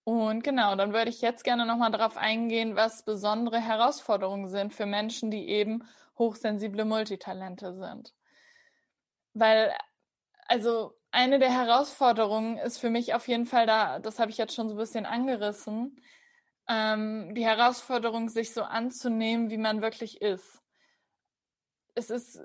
Und 0.03 0.41
genau, 0.43 0.75
dann 0.75 0.93
würde 0.93 1.09
ich 1.09 1.21
jetzt 1.21 1.43
gerne 1.43 1.65
nochmal 1.65 1.91
darauf 1.91 2.15
eingehen, 2.15 2.77
was 2.77 3.03
besondere 3.03 3.59
Herausforderungen 3.59 4.47
sind 4.47 4.73
für 4.73 4.85
Menschen, 4.85 5.31
die 5.31 5.49
eben 5.49 5.83
hochsensible 6.17 6.85
Multitalente 6.85 7.73
sind. 7.73 8.13
Weil, 9.33 9.73
also 10.47 10.93
eine 11.17 11.39
der 11.39 11.51
Herausforderungen 11.51 12.59
ist 12.59 12.77
für 12.77 12.91
mich 12.91 13.15
auf 13.15 13.27
jeden 13.27 13.47
Fall 13.47 13.65
da, 13.65 13.97
das 13.97 14.19
habe 14.19 14.29
ich 14.29 14.37
jetzt 14.37 14.53
schon 14.53 14.69
so 14.69 14.75
ein 14.75 14.77
bisschen 14.77 15.07
angerissen, 15.07 15.99
ähm, 16.69 17.33
die 17.33 17.43
Herausforderung, 17.43 18.29
sich 18.29 18.53
so 18.53 18.61
anzunehmen, 18.61 19.49
wie 19.49 19.57
man 19.57 19.81
wirklich 19.81 20.21
ist. 20.21 20.61
Es 21.95 22.11
ist 22.11 22.39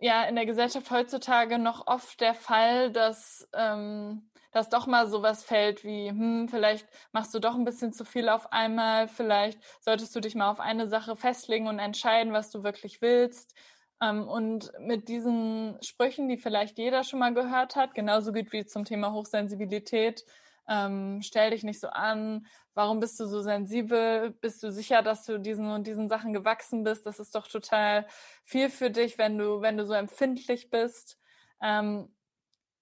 ja 0.00 0.24
in 0.24 0.36
der 0.36 0.46
Gesellschaft 0.46 0.90
heutzutage 0.90 1.58
noch 1.58 1.86
oft 1.86 2.18
der 2.22 2.32
Fall, 2.32 2.90
dass, 2.92 3.46
ähm, 3.52 4.30
dass 4.52 4.70
doch 4.70 4.86
mal 4.86 5.06
sowas 5.08 5.44
fällt 5.44 5.84
wie, 5.84 6.08
hm, 6.08 6.48
vielleicht 6.48 6.88
machst 7.12 7.34
du 7.34 7.40
doch 7.40 7.56
ein 7.56 7.64
bisschen 7.66 7.92
zu 7.92 8.06
viel 8.06 8.30
auf 8.30 8.52
einmal, 8.52 9.08
vielleicht 9.08 9.60
solltest 9.82 10.16
du 10.16 10.20
dich 10.20 10.34
mal 10.34 10.50
auf 10.50 10.60
eine 10.60 10.88
Sache 10.88 11.14
festlegen 11.14 11.66
und 11.66 11.78
entscheiden, 11.78 12.32
was 12.32 12.50
du 12.50 12.62
wirklich 12.62 13.02
willst. 13.02 13.54
Ähm, 14.02 14.28
und 14.28 14.72
mit 14.78 15.08
diesen 15.08 15.78
Sprüchen, 15.82 16.28
die 16.28 16.36
vielleicht 16.38 16.78
jeder 16.78 17.04
schon 17.04 17.18
mal 17.18 17.34
gehört 17.34 17.76
hat, 17.76 17.94
genauso 17.94 18.32
gut 18.32 18.52
wie 18.52 18.64
zum 18.64 18.84
Thema 18.84 19.12
Hochsensibilität, 19.12 20.24
ähm, 20.68 21.20
stell 21.22 21.50
dich 21.50 21.64
nicht 21.64 21.80
so 21.80 21.88
an, 21.88 22.46
warum 22.74 23.00
bist 23.00 23.18
du 23.18 23.26
so 23.26 23.40
sensibel, 23.40 24.30
bist 24.40 24.62
du 24.62 24.70
sicher, 24.70 25.02
dass 25.02 25.24
du 25.24 25.38
diesen 25.40 25.70
und 25.70 25.86
diesen 25.86 26.08
Sachen 26.08 26.32
gewachsen 26.32 26.84
bist, 26.84 27.06
das 27.06 27.18
ist 27.18 27.34
doch 27.34 27.48
total 27.48 28.06
viel 28.44 28.68
für 28.70 28.90
dich, 28.90 29.18
wenn 29.18 29.38
du, 29.38 29.62
wenn 29.62 29.76
du 29.78 29.86
so 29.86 29.94
empfindlich 29.94 30.70
bist. 30.70 31.18
Ähm, 31.62 32.14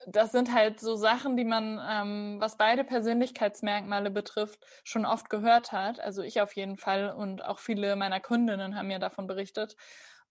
das 0.07 0.33
sind 0.33 0.53
halt 0.53 0.81
so 0.81 0.95
Sachen, 0.97 1.37
die 1.37 1.45
man, 1.45 1.81
ähm, 1.89 2.37
was 2.41 2.57
beide 2.59 2.85
Persönlichkeitsmerkmale 2.85 4.11
betrifft, 4.11 4.65
schon 4.85 5.07
oft 5.07 5.31
gehört 5.31 5.73
hat. 5.73 6.01
Also 6.01 6.23
ich 6.23 6.41
auf 6.41 6.55
jeden 6.55 6.77
Fall 6.77 7.11
und 7.11 7.45
auch 7.45 7.59
viele 7.59 7.97
meiner 7.97 8.21
Kundinnen 8.21 8.77
haben 8.77 8.89
mir 8.89 8.99
davon 8.99 9.27
berichtet. 9.27 9.77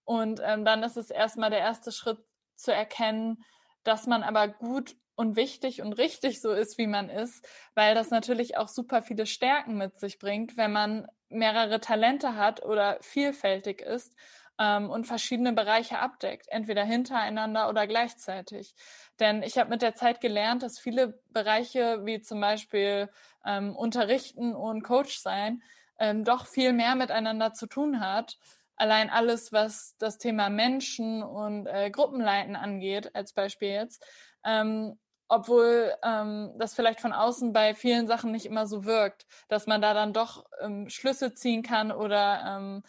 Und 0.06 0.40
ähm, 0.44 0.64
dann 0.64 0.84
ist 0.84 0.98
es 0.98 1.10
erstmal 1.10 1.50
der 1.50 1.60
erste 1.60 1.92
Schritt 1.92 2.20
zu 2.56 2.72
erkennen, 2.72 3.44
dass 3.84 4.08
man 4.08 4.24
aber 4.24 4.48
gut 4.48 4.96
und 5.16 5.36
wichtig 5.36 5.82
und 5.82 5.94
richtig 5.94 6.42
so 6.42 6.52
ist, 6.52 6.78
wie 6.78 6.88
man 6.88 7.10
ist, 7.10 7.48
weil 7.74 7.96
das 7.96 8.10
natürlich 8.10 8.58
auch 8.58 8.68
super 8.68 9.02
viele 9.02 9.26
Stärken 9.26 9.78
mit 9.78 10.00
sich 10.00 10.20
bringt, 10.20 10.58
wenn 10.58 10.72
man 10.72 11.08
mehrere 11.30 11.80
Talente 11.80 12.36
hat 12.36 12.64
oder 12.64 12.98
vielfältig 13.02 13.82
ist 13.82 14.16
ähm, 14.60 14.90
und 14.90 15.06
verschiedene 15.06 15.54
Bereiche 15.54 16.00
abdeckt, 16.00 16.48
entweder 16.50 16.84
hintereinander 16.84 17.70
oder 17.70 17.88
gleichzeitig. 17.88 18.76
Denn 19.20 19.44
ich 19.44 19.58
habe 19.58 19.70
mit 19.70 19.82
der 19.82 19.96
Zeit 19.96 20.22
gelernt, 20.22 20.64
dass 20.64 20.80
viele 20.80 21.20
Bereiche 21.30 22.06
wie 22.06 22.22
zum 22.22 22.42
Beispiel 22.42 23.10
ähm, 23.46 23.76
Unterrichten 23.76 24.54
und 24.54 24.84
Coach 24.84 25.20
sein 25.20 25.62
ähm, 26.00 26.24
doch 26.24 26.46
viel 26.46 26.74
mehr 26.74 26.96
miteinander 26.96 27.54
zu 27.54 27.68
tun 27.68 28.00
hat. 28.00 28.38
Allein 28.78 29.10
alles, 29.10 29.52
was 29.54 29.96
das 29.98 30.18
Thema 30.18 30.50
Menschen 30.50 31.24
und 31.24 31.68
äh, 31.68 31.90
Gruppenleiten 31.90 32.56
angeht, 32.56 33.16
als 33.16 33.34
Beispiel 33.34 33.70
jetzt, 33.70 34.06
ähm, 34.44 35.00
obwohl 35.28 35.94
ähm, 36.04 36.54
das 36.58 36.76
vielleicht 36.76 37.02
von 37.02 37.14
außen 37.14 37.52
bei 37.52 37.74
vielen 37.74 38.08
Sachen 38.08 38.32
nicht 38.32 38.46
immer 38.46 38.68
so 38.68 38.86
wirkt, 38.86 39.26
dass 39.48 39.66
man 39.66 39.82
da 39.82 39.94
dann 39.94 40.14
doch 40.14 40.46
ähm, 40.62 40.90
Schlüsse 40.90 41.34
ziehen 41.34 41.64
kann 41.64 41.92
oder 41.92 42.44
ähm, 42.46 42.84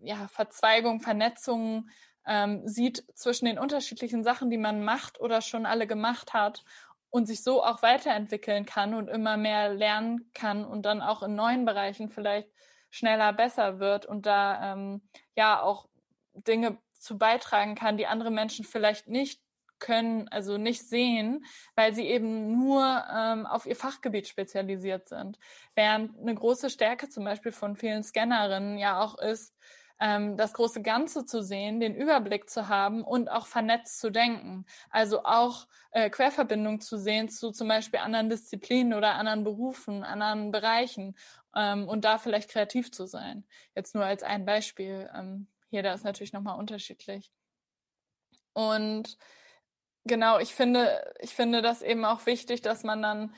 ja, 0.00 0.28
Verzweigungen, 0.28 1.00
Vernetzungen 1.00 1.90
ähm, 2.26 2.66
sieht 2.66 3.04
zwischen 3.14 3.46
den 3.46 3.58
unterschiedlichen 3.58 4.24
Sachen, 4.24 4.50
die 4.50 4.58
man 4.58 4.84
macht 4.84 5.20
oder 5.20 5.40
schon 5.40 5.66
alle 5.66 5.86
gemacht 5.86 6.32
hat 6.34 6.64
und 7.10 7.26
sich 7.26 7.42
so 7.42 7.62
auch 7.64 7.82
weiterentwickeln 7.82 8.66
kann 8.66 8.94
und 8.94 9.08
immer 9.08 9.36
mehr 9.36 9.72
lernen 9.72 10.30
kann 10.34 10.64
und 10.64 10.82
dann 10.82 11.00
auch 11.00 11.22
in 11.22 11.34
neuen 11.34 11.64
Bereichen 11.64 12.10
vielleicht 12.10 12.50
schneller 12.90 13.32
besser 13.32 13.78
wird 13.78 14.06
und 14.06 14.26
da 14.26 14.72
ähm, 14.72 15.02
ja 15.36 15.60
auch 15.60 15.88
Dinge 16.34 16.78
zu 16.94 17.18
beitragen 17.18 17.74
kann, 17.74 17.96
die 17.96 18.06
andere 18.06 18.30
Menschen 18.30 18.64
vielleicht 18.64 19.08
nicht 19.08 19.40
können, 19.78 20.28
also 20.28 20.58
nicht 20.58 20.88
sehen, 20.88 21.44
weil 21.76 21.94
sie 21.94 22.06
eben 22.06 22.58
nur 22.58 23.04
ähm, 23.14 23.46
auf 23.46 23.66
ihr 23.66 23.76
Fachgebiet 23.76 24.26
spezialisiert 24.26 25.08
sind. 25.08 25.38
Während 25.74 26.18
eine 26.18 26.34
große 26.34 26.70
Stärke 26.70 27.08
zum 27.08 27.24
Beispiel 27.24 27.52
von 27.52 27.76
vielen 27.76 28.02
Scannerinnen 28.02 28.78
ja 28.78 29.00
auch 29.00 29.18
ist, 29.18 29.54
ähm, 30.00 30.36
das 30.36 30.52
große 30.52 30.82
Ganze 30.82 31.24
zu 31.24 31.42
sehen, 31.42 31.80
den 31.80 31.94
Überblick 31.94 32.48
zu 32.48 32.68
haben 32.68 33.02
und 33.02 33.30
auch 33.30 33.46
vernetzt 33.46 34.00
zu 34.00 34.10
denken. 34.10 34.64
Also 34.90 35.24
auch 35.24 35.66
äh, 35.90 36.10
Querverbindung 36.10 36.80
zu 36.80 36.98
sehen 36.98 37.28
zu 37.28 37.50
zum 37.50 37.68
Beispiel 37.68 38.00
anderen 38.00 38.30
Disziplinen 38.30 38.94
oder 38.94 39.14
anderen 39.14 39.44
Berufen, 39.44 40.04
anderen 40.04 40.52
Bereichen 40.52 41.16
ähm, 41.58 41.88
und 41.88 42.04
da 42.04 42.18
vielleicht 42.18 42.50
kreativ 42.50 42.92
zu 42.92 43.06
sein. 43.06 43.44
Jetzt 43.74 43.94
nur 43.94 44.04
als 44.04 44.22
ein 44.22 44.44
Beispiel. 44.44 45.10
Ähm, 45.12 45.48
jeder 45.70 45.92
ist 45.92 46.04
natürlich 46.04 46.32
nochmal 46.32 46.58
unterschiedlich. 46.58 47.32
Und 48.52 49.18
genau, 50.04 50.38
ich 50.38 50.54
finde, 50.54 51.12
ich 51.18 51.34
finde 51.34 51.60
das 51.60 51.82
eben 51.82 52.04
auch 52.04 52.26
wichtig, 52.26 52.62
dass 52.62 52.84
man 52.84 53.02
dann 53.02 53.34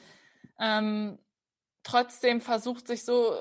ähm, 0.59 1.19
trotzdem 1.83 2.43
versucht, 2.43 2.87
sich 2.87 3.07
so 3.07 3.35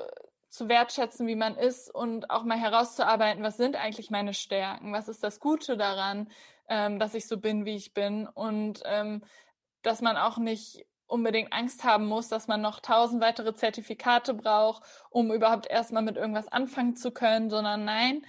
zu 0.48 0.68
wertschätzen, 0.68 1.26
wie 1.26 1.36
man 1.36 1.56
ist 1.56 1.94
und 1.94 2.30
auch 2.30 2.44
mal 2.44 2.58
herauszuarbeiten, 2.58 3.42
was 3.42 3.58
sind 3.58 3.76
eigentlich 3.76 4.10
meine 4.10 4.34
Stärken, 4.34 4.94
was 4.94 5.08
ist 5.08 5.22
das 5.22 5.40
Gute 5.40 5.76
daran, 5.76 6.30
ähm, 6.68 6.98
dass 6.98 7.14
ich 7.14 7.28
so 7.28 7.36
bin, 7.36 7.66
wie 7.66 7.76
ich 7.76 7.92
bin 7.92 8.26
und 8.26 8.80
ähm, 8.86 9.22
dass 9.82 10.00
man 10.00 10.16
auch 10.16 10.38
nicht 10.38 10.86
unbedingt 11.10 11.52
Angst 11.52 11.84
haben 11.84 12.06
muss, 12.06 12.28
dass 12.28 12.48
man 12.48 12.60
noch 12.60 12.80
tausend 12.80 13.20
weitere 13.22 13.54
Zertifikate 13.54 14.34
braucht, 14.34 14.82
um 15.10 15.32
überhaupt 15.32 15.68
erstmal 15.68 16.02
mit 16.02 16.16
irgendwas 16.16 16.48
anfangen 16.48 16.96
zu 16.96 17.10
können, 17.10 17.50
sondern 17.50 17.84
nein, 17.84 18.24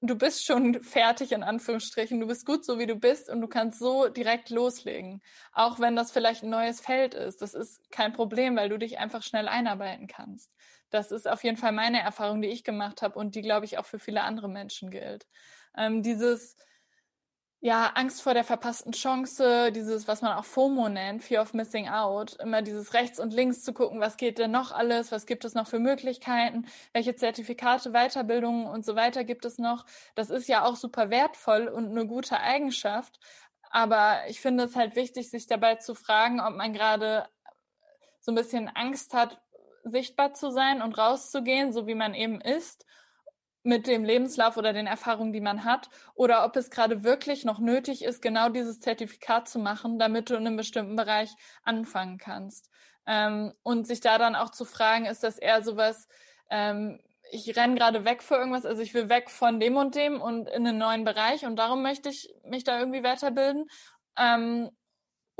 du 0.00 0.16
bist 0.16 0.44
schon 0.44 0.82
fertig 0.82 1.32
in 1.32 1.42
Anführungsstrichen, 1.42 2.20
du 2.20 2.26
bist 2.26 2.46
gut 2.46 2.64
so 2.64 2.78
wie 2.78 2.86
du 2.86 2.96
bist 2.96 3.28
und 3.28 3.40
du 3.40 3.48
kannst 3.48 3.78
so 3.78 4.08
direkt 4.08 4.50
loslegen. 4.50 5.22
Auch 5.52 5.78
wenn 5.80 5.96
das 5.96 6.12
vielleicht 6.12 6.42
ein 6.42 6.50
neues 6.50 6.80
Feld 6.80 7.14
ist, 7.14 7.42
das 7.42 7.54
ist 7.54 7.90
kein 7.90 8.12
Problem, 8.12 8.56
weil 8.56 8.68
du 8.68 8.78
dich 8.78 8.98
einfach 8.98 9.22
schnell 9.22 9.48
einarbeiten 9.48 10.06
kannst. 10.06 10.50
Das 10.90 11.12
ist 11.12 11.28
auf 11.28 11.44
jeden 11.44 11.56
Fall 11.56 11.72
meine 11.72 12.00
Erfahrung, 12.00 12.42
die 12.42 12.48
ich 12.48 12.64
gemacht 12.64 13.02
habe 13.02 13.18
und 13.18 13.34
die, 13.34 13.42
glaube 13.42 13.64
ich, 13.64 13.78
auch 13.78 13.86
für 13.86 13.98
viele 14.00 14.22
andere 14.22 14.48
Menschen 14.48 14.90
gilt. 14.90 15.26
Ähm, 15.76 16.02
dieses 16.02 16.56
ja, 17.62 17.92
Angst 17.94 18.22
vor 18.22 18.32
der 18.32 18.44
verpassten 18.44 18.92
Chance, 18.92 19.70
dieses, 19.70 20.08
was 20.08 20.22
man 20.22 20.32
auch 20.32 20.46
FOMO 20.46 20.88
nennt, 20.88 21.22
Fear 21.22 21.42
of 21.42 21.52
Missing 21.52 21.88
Out, 21.88 22.36
immer 22.40 22.62
dieses 22.62 22.94
rechts 22.94 23.20
und 23.20 23.34
links 23.34 23.62
zu 23.62 23.74
gucken, 23.74 24.00
was 24.00 24.16
geht 24.16 24.38
denn 24.38 24.50
noch 24.50 24.72
alles, 24.72 25.12
was 25.12 25.26
gibt 25.26 25.44
es 25.44 25.52
noch 25.52 25.66
für 25.66 25.78
Möglichkeiten, 25.78 26.66
welche 26.94 27.14
Zertifikate, 27.14 27.90
Weiterbildungen 27.90 28.66
und 28.66 28.86
so 28.86 28.96
weiter 28.96 29.24
gibt 29.24 29.44
es 29.44 29.58
noch. 29.58 29.84
Das 30.14 30.30
ist 30.30 30.48
ja 30.48 30.64
auch 30.64 30.74
super 30.74 31.10
wertvoll 31.10 31.68
und 31.68 31.90
eine 31.90 32.06
gute 32.06 32.40
Eigenschaft. 32.40 33.20
Aber 33.70 34.20
ich 34.28 34.40
finde 34.40 34.64
es 34.64 34.74
halt 34.74 34.96
wichtig, 34.96 35.28
sich 35.28 35.46
dabei 35.46 35.74
zu 35.74 35.94
fragen, 35.94 36.40
ob 36.40 36.56
man 36.56 36.72
gerade 36.72 37.28
so 38.20 38.32
ein 38.32 38.36
bisschen 38.36 38.68
Angst 38.68 39.12
hat, 39.12 39.38
sichtbar 39.84 40.32
zu 40.32 40.50
sein 40.50 40.80
und 40.80 40.96
rauszugehen, 40.96 41.74
so 41.74 41.86
wie 41.86 41.94
man 41.94 42.14
eben 42.14 42.40
ist 42.40 42.86
mit 43.62 43.86
dem 43.86 44.04
Lebenslauf 44.04 44.56
oder 44.56 44.72
den 44.72 44.86
Erfahrungen, 44.86 45.32
die 45.32 45.40
man 45.40 45.64
hat, 45.64 45.90
oder 46.14 46.44
ob 46.44 46.56
es 46.56 46.70
gerade 46.70 47.04
wirklich 47.04 47.44
noch 47.44 47.58
nötig 47.58 48.04
ist, 48.04 48.22
genau 48.22 48.48
dieses 48.48 48.80
Zertifikat 48.80 49.48
zu 49.48 49.58
machen, 49.58 49.98
damit 49.98 50.30
du 50.30 50.34
in 50.34 50.46
einem 50.46 50.56
bestimmten 50.56 50.96
Bereich 50.96 51.30
anfangen 51.62 52.18
kannst. 52.18 52.70
Ähm, 53.06 53.52
und 53.62 53.86
sich 53.86 54.00
da 54.00 54.18
dann 54.18 54.34
auch 54.34 54.50
zu 54.50 54.64
fragen, 54.64 55.06
ist 55.06 55.22
das 55.22 55.38
eher 55.38 55.62
sowas, 55.62 56.08
ähm, 56.50 57.00
ich 57.32 57.56
renne 57.56 57.76
gerade 57.76 58.04
weg 58.04 58.22
vor 58.22 58.38
irgendwas, 58.38 58.66
also 58.66 58.82
ich 58.82 58.94
will 58.94 59.08
weg 59.08 59.30
von 59.30 59.60
dem 59.60 59.76
und 59.76 59.94
dem 59.94 60.20
und 60.20 60.48
in 60.48 60.66
einen 60.66 60.78
neuen 60.78 61.04
Bereich 61.04 61.44
und 61.44 61.56
darum 61.56 61.82
möchte 61.82 62.08
ich 62.08 62.34
mich 62.44 62.64
da 62.64 62.78
irgendwie 62.78 63.02
weiterbilden. 63.02 63.66
Ähm, 64.16 64.70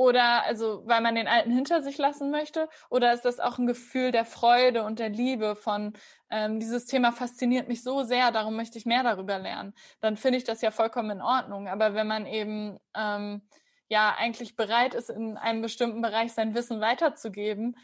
oder 0.00 0.46
also, 0.46 0.80
weil 0.86 1.02
man 1.02 1.14
den 1.14 1.28
Alten 1.28 1.50
hinter 1.50 1.82
sich 1.82 1.98
lassen 1.98 2.30
möchte? 2.30 2.70
Oder 2.88 3.12
ist 3.12 3.26
das 3.26 3.38
auch 3.38 3.58
ein 3.58 3.66
Gefühl 3.66 4.12
der 4.12 4.24
Freude 4.24 4.82
und 4.82 4.98
der 4.98 5.10
Liebe 5.10 5.56
von, 5.56 5.92
ähm, 6.30 6.58
dieses 6.58 6.86
Thema 6.86 7.12
fasziniert 7.12 7.68
mich 7.68 7.82
so 7.82 8.02
sehr, 8.02 8.30
darum 8.30 8.56
möchte 8.56 8.78
ich 8.78 8.86
mehr 8.86 9.02
darüber 9.02 9.38
lernen? 9.38 9.74
Dann 10.00 10.16
finde 10.16 10.38
ich 10.38 10.44
das 10.44 10.62
ja 10.62 10.70
vollkommen 10.70 11.10
in 11.10 11.20
Ordnung. 11.20 11.68
Aber 11.68 11.92
wenn 11.92 12.06
man 12.06 12.24
eben 12.24 12.80
ähm, 12.96 13.42
ja 13.90 14.14
eigentlich 14.16 14.56
bereit 14.56 14.94
ist, 14.94 15.10
in 15.10 15.36
einem 15.36 15.60
bestimmten 15.60 16.00
Bereich 16.00 16.32
sein 16.32 16.54
Wissen 16.54 16.80
weiterzugeben, 16.80 17.76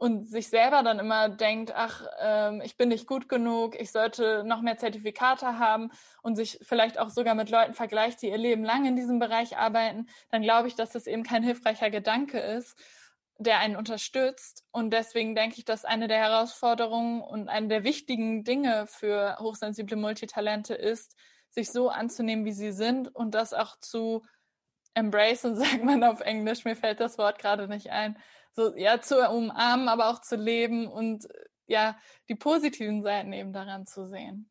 und 0.00 0.30
sich 0.30 0.48
selber 0.48 0.82
dann 0.82 0.98
immer 0.98 1.28
denkt, 1.28 1.74
ach, 1.76 2.06
ähm, 2.20 2.62
ich 2.64 2.78
bin 2.78 2.88
nicht 2.88 3.06
gut 3.06 3.28
genug, 3.28 3.78
ich 3.78 3.92
sollte 3.92 4.44
noch 4.44 4.62
mehr 4.62 4.78
Zertifikate 4.78 5.58
haben 5.58 5.90
und 6.22 6.36
sich 6.36 6.58
vielleicht 6.62 6.98
auch 6.98 7.10
sogar 7.10 7.34
mit 7.34 7.50
Leuten 7.50 7.74
vergleicht, 7.74 8.22
die 8.22 8.30
ihr 8.30 8.38
Leben 8.38 8.64
lang 8.64 8.86
in 8.86 8.96
diesem 8.96 9.18
Bereich 9.18 9.58
arbeiten, 9.58 10.08
dann 10.30 10.40
glaube 10.40 10.68
ich, 10.68 10.74
dass 10.74 10.88
das 10.88 11.06
eben 11.06 11.22
kein 11.22 11.42
hilfreicher 11.42 11.90
Gedanke 11.90 12.38
ist. 12.38 12.78
der 13.42 13.58
einen 13.58 13.76
unterstützt. 13.76 14.64
Und 14.70 14.90
deswegen 14.90 15.34
denke 15.34 15.56
ich, 15.58 15.64
dass 15.64 15.86
eine 15.86 16.08
der 16.08 16.18
Herausforderungen 16.18 17.22
und 17.22 17.48
eine 17.48 17.68
der 17.68 17.84
wichtigen 17.84 18.44
Dinge 18.44 18.86
für 18.86 19.38
hochsensible 19.38 19.96
Multitalente 19.96 20.74
ist, 20.74 21.16
sich 21.48 21.70
so 21.70 21.88
anzunehmen, 21.88 22.44
wie 22.44 22.52
sie 22.52 22.72
sind 22.72 23.14
und 23.14 23.34
das 23.34 23.54
auch 23.54 23.78
zu 23.80 24.22
embracen, 24.94 25.56
sagt 25.56 25.84
man 25.84 26.04
auf 26.04 26.20
Englisch, 26.20 26.64
mir 26.64 26.76
fällt 26.76 27.00
das 27.00 27.18
Wort 27.18 27.38
gerade 27.38 27.68
nicht 27.68 27.90
ein, 27.90 28.18
so 28.52 28.74
ja 28.76 29.00
zu 29.00 29.28
umarmen, 29.28 29.88
aber 29.88 30.10
auch 30.10 30.20
zu 30.20 30.36
leben 30.36 30.86
und 30.86 31.26
ja 31.66 31.98
die 32.28 32.34
positiven 32.34 33.02
Seiten 33.02 33.32
eben 33.32 33.52
daran 33.52 33.86
zu 33.86 34.08
sehen. 34.08 34.50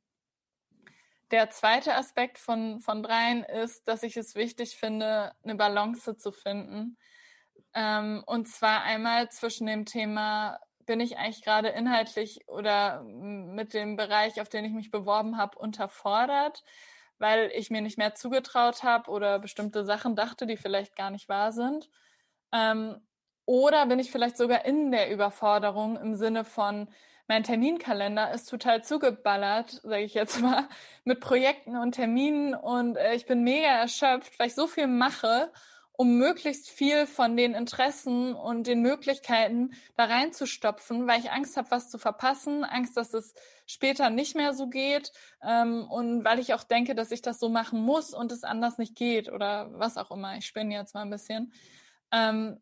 Der 1.32 1.52
zweite 1.52 1.96
Aspekt 1.96 2.40
von, 2.40 2.80
von 2.80 3.04
dreien 3.04 3.44
ist, 3.44 3.88
dass 3.88 4.02
ich 4.02 4.18
es 4.18 4.34
wichtig 4.34 4.78
finde, 4.78 5.34
eine 5.44 5.56
Balance 5.56 6.18
zu 6.18 6.32
finden. 6.32 6.98
Ähm, 7.76 8.24
und 8.26 8.48
zwar 8.48 8.82
einmal 8.82 9.30
zwischen 9.30 9.68
dem 9.68 9.86
Thema, 9.86 10.60
bin 10.88 11.02
ich 11.02 11.18
eigentlich 11.18 11.44
gerade 11.44 11.70
inhaltlich 11.70 12.48
oder 12.48 13.04
mit 13.04 13.76
dem 13.76 13.96
Bereich, 13.96 14.42
auf 14.42 14.50
den 14.50 14.66
ich 14.66 14.72
mich 14.72 14.90
beworben 14.90 15.38
habe, 15.38 15.60
unterfordert, 15.60 16.64
weil 17.20 17.52
ich 17.54 17.70
mir 17.70 17.82
nicht 17.82 18.00
mehr 18.00 18.16
zugetraut 18.16 18.82
habe 18.82 19.12
oder 19.12 19.38
bestimmte 19.38 19.86
Sachen 19.86 20.16
dachte, 20.16 20.48
die 20.48 20.58
vielleicht 20.58 20.96
gar 20.96 21.12
nicht 21.12 21.30
wahr 21.30 21.52
sind. 21.52 21.92
Ähm, 22.52 23.08
oder 23.50 23.88
bin 23.88 23.98
ich 23.98 24.12
vielleicht 24.12 24.38
sogar 24.38 24.64
in 24.66 24.92
der 24.92 25.12
Überforderung 25.12 25.98
im 25.98 26.14
Sinne 26.14 26.46
von, 26.46 26.88
mein 27.28 27.44
Terminkalender 27.44 28.32
ist 28.32 28.48
total 28.48 28.84
zugeballert, 28.84 29.72
sage 29.82 30.04
ich 30.04 30.14
jetzt 30.14 30.40
mal, 30.42 30.70
mit 31.04 31.20
Projekten 31.20 31.76
und 31.76 31.94
Terminen 31.94 32.54
und 32.54 32.96
äh, 32.96 33.16
ich 33.16 33.26
bin 33.26 33.44
mega 33.44 33.70
erschöpft, 33.70 34.38
weil 34.38 34.50
ich 34.50 34.54
so 34.54 34.68
viel 34.68 34.86
mache, 34.86 35.52
um 35.94 36.20
möglichst 36.20 36.70
viel 36.70 37.08
von 37.08 37.36
den 37.36 37.56
Interessen 37.56 38.36
und 38.36 38.68
den 38.68 38.84
Möglichkeiten 38.84 39.72
da 39.98 40.06
reinzustopfen, 40.06 41.08
weil 41.08 41.20
ich 41.20 41.32
Angst 41.32 41.58
habe, 41.58 41.72
was 41.72 41.90
zu 41.90 41.98
verpassen, 41.98 42.64
Angst, 42.64 42.98
dass 42.98 43.16
es 43.16 43.34
später 43.66 44.12
nicht 44.12 44.36
mehr 44.36 44.54
so 44.54 44.68
geht 44.68 45.12
ähm, 45.44 45.88
und 45.90 46.24
weil 46.24 46.38
ich 46.38 46.54
auch 46.54 46.64
denke, 46.64 46.94
dass 46.94 47.10
ich 47.10 47.24
das 47.24 47.40
so 47.40 47.50
machen 47.50 47.82
muss 47.82 48.14
und 48.14 48.32
es 48.32 48.44
anders 48.44 48.78
nicht 48.78 48.96
geht 48.96 49.28
oder 49.28 49.72
was 49.72 49.98
auch 49.98 50.12
immer. 50.12 50.38
Ich 50.38 50.46
spinne 50.46 50.76
jetzt 50.76 50.94
mal 50.94 51.02
ein 51.02 51.10
bisschen. 51.10 51.52
Ähm, 52.12 52.60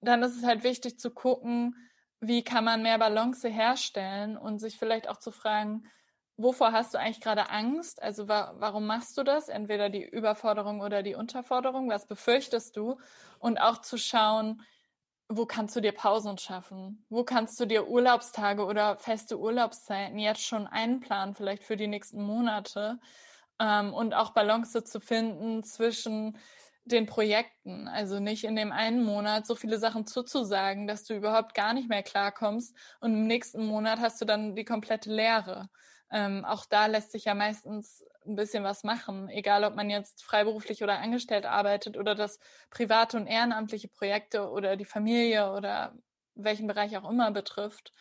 dann 0.00 0.22
ist 0.22 0.36
es 0.36 0.44
halt 0.44 0.64
wichtig 0.64 0.98
zu 0.98 1.10
gucken, 1.10 1.76
wie 2.20 2.44
kann 2.44 2.64
man 2.64 2.82
mehr 2.82 2.98
Balance 2.98 3.48
herstellen 3.48 4.36
und 4.36 4.58
sich 4.58 4.78
vielleicht 4.78 5.08
auch 5.08 5.18
zu 5.18 5.30
fragen, 5.30 5.84
wovor 6.36 6.72
hast 6.72 6.94
du 6.94 6.98
eigentlich 6.98 7.20
gerade 7.20 7.50
Angst? 7.50 8.02
Also 8.02 8.28
wa 8.28 8.54
warum 8.58 8.86
machst 8.86 9.16
du 9.18 9.22
das? 9.22 9.48
Entweder 9.48 9.88
die 9.90 10.04
Überforderung 10.04 10.80
oder 10.80 11.02
die 11.02 11.14
Unterforderung. 11.14 11.88
Was 11.88 12.06
befürchtest 12.06 12.76
du? 12.76 12.98
Und 13.38 13.60
auch 13.60 13.78
zu 13.78 13.96
schauen, 13.96 14.62
wo 15.28 15.46
kannst 15.46 15.76
du 15.76 15.80
dir 15.80 15.92
Pausen 15.92 16.38
schaffen? 16.38 17.06
Wo 17.08 17.24
kannst 17.24 17.58
du 17.60 17.66
dir 17.66 17.88
Urlaubstage 17.88 18.64
oder 18.64 18.98
feste 18.98 19.38
Urlaubszeiten 19.38 20.18
jetzt 20.18 20.42
schon 20.42 20.66
einplanen, 20.66 21.34
vielleicht 21.34 21.62
für 21.62 21.76
die 21.76 21.86
nächsten 21.86 22.22
Monate? 22.22 22.98
Ähm, 23.60 23.94
und 23.94 24.14
auch 24.14 24.30
Balance 24.30 24.82
zu 24.84 25.00
finden 25.00 25.62
zwischen 25.62 26.36
den 26.92 27.06
Projekten. 27.06 27.88
Also 27.88 28.20
nicht 28.20 28.44
in 28.44 28.56
dem 28.56 28.72
einen 28.72 29.02
Monat 29.04 29.46
so 29.46 29.54
viele 29.54 29.78
Sachen 29.78 30.06
zuzusagen, 30.06 30.86
dass 30.86 31.04
du 31.04 31.14
überhaupt 31.14 31.54
gar 31.54 31.74
nicht 31.74 31.88
mehr 31.88 32.02
klarkommst 32.02 32.76
und 33.00 33.12
im 33.12 33.26
nächsten 33.26 33.66
Monat 33.66 34.00
hast 34.00 34.20
du 34.20 34.24
dann 34.24 34.54
die 34.54 34.64
komplette 34.64 35.10
Leere. 35.12 35.68
Ähm, 36.12 36.44
auch 36.44 36.66
da 36.66 36.86
lässt 36.86 37.12
sich 37.12 37.24
ja 37.26 37.34
meistens 37.34 38.04
ein 38.26 38.34
bisschen 38.34 38.64
was 38.64 38.82
machen, 38.84 39.28
egal 39.28 39.64
ob 39.64 39.76
man 39.76 39.90
jetzt 39.90 40.24
freiberuflich 40.24 40.82
oder 40.82 40.98
angestellt 40.98 41.46
arbeitet 41.46 41.96
oder 41.96 42.14
das 42.14 42.40
private 42.70 43.16
und 43.16 43.26
ehrenamtliche 43.26 43.88
Projekte 43.88 44.50
oder 44.50 44.76
die 44.76 44.84
Familie 44.84 45.52
oder 45.52 45.94
welchen 46.34 46.66
Bereich 46.66 46.96
auch 46.96 47.08
immer 47.08 47.30
betrifft. 47.30 47.92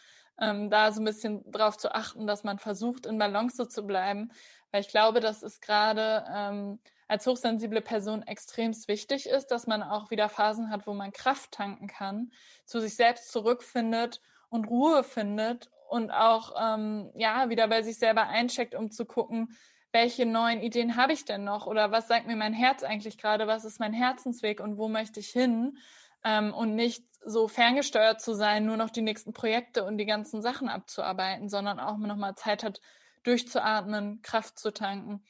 Ähm, 0.41 0.69
da 0.69 0.91
so 0.91 1.01
ein 1.01 1.05
bisschen 1.05 1.49
drauf 1.51 1.77
zu 1.77 1.93
achten, 1.93 2.27
dass 2.27 2.43
man 2.43 2.59
versucht, 2.59 3.05
in 3.05 3.17
Balance 3.17 3.67
zu 3.67 3.85
bleiben, 3.85 4.31
weil 4.71 4.81
ich 4.81 4.87
glaube, 4.87 5.19
das 5.19 5.43
ist 5.43 5.61
gerade 5.61 6.25
ähm, 6.33 6.79
als 7.07 7.25
hochsensible 7.25 7.81
Person 7.81 8.21
extremst 8.23 8.87
wichtig 8.87 9.27
ist, 9.27 9.47
dass 9.47 9.67
man 9.67 9.83
auch 9.83 10.11
wieder 10.11 10.29
Phasen 10.29 10.69
hat, 10.69 10.85
wo 10.85 10.93
man 10.93 11.11
Kraft 11.11 11.51
tanken 11.51 11.87
kann, 11.87 12.31
zu 12.65 12.79
sich 12.79 12.95
selbst 12.95 13.31
zurückfindet 13.31 14.21
und 14.49 14.65
Ruhe 14.65 15.03
findet 15.03 15.69
und 15.89 16.11
auch 16.11 16.53
ähm, 16.61 17.11
ja 17.15 17.49
wieder 17.49 17.67
bei 17.67 17.81
sich 17.81 17.97
selber 17.97 18.27
eincheckt, 18.27 18.75
um 18.75 18.91
zu 18.91 19.05
gucken, 19.05 19.57
welche 19.91 20.27
neuen 20.27 20.61
Ideen 20.61 20.95
habe 20.95 21.13
ich 21.13 21.25
denn 21.25 21.43
noch 21.43 21.65
oder 21.65 21.91
was 21.91 22.07
sagt 22.07 22.27
mir 22.27 22.35
mein 22.35 22.53
Herz 22.53 22.83
eigentlich 22.83 23.17
gerade, 23.17 23.47
was 23.47 23.65
ist 23.65 23.79
mein 23.79 23.93
Herzensweg 23.93 24.59
und 24.59 24.77
wo 24.77 24.87
möchte 24.87 25.19
ich 25.19 25.29
hin? 25.29 25.79
Ähm, 26.23 26.53
und 26.53 26.75
nicht 26.75 27.03
so 27.25 27.47
ferngesteuert 27.47 28.21
zu 28.21 28.33
sein, 28.33 28.65
nur 28.65 28.77
noch 28.77 28.89
die 28.89 29.01
nächsten 29.01 29.33
Projekte 29.33 29.83
und 29.83 29.97
die 29.97 30.05
ganzen 30.05 30.41
Sachen 30.41 30.69
abzuarbeiten, 30.69 31.49
sondern 31.49 31.79
auch 31.79 31.97
nochmal 31.97 32.35
Zeit 32.35 32.63
hat, 32.63 32.81
durchzuatmen, 33.23 34.21
Kraft 34.21 34.57
zu 34.57 34.71
tanken 34.71 35.23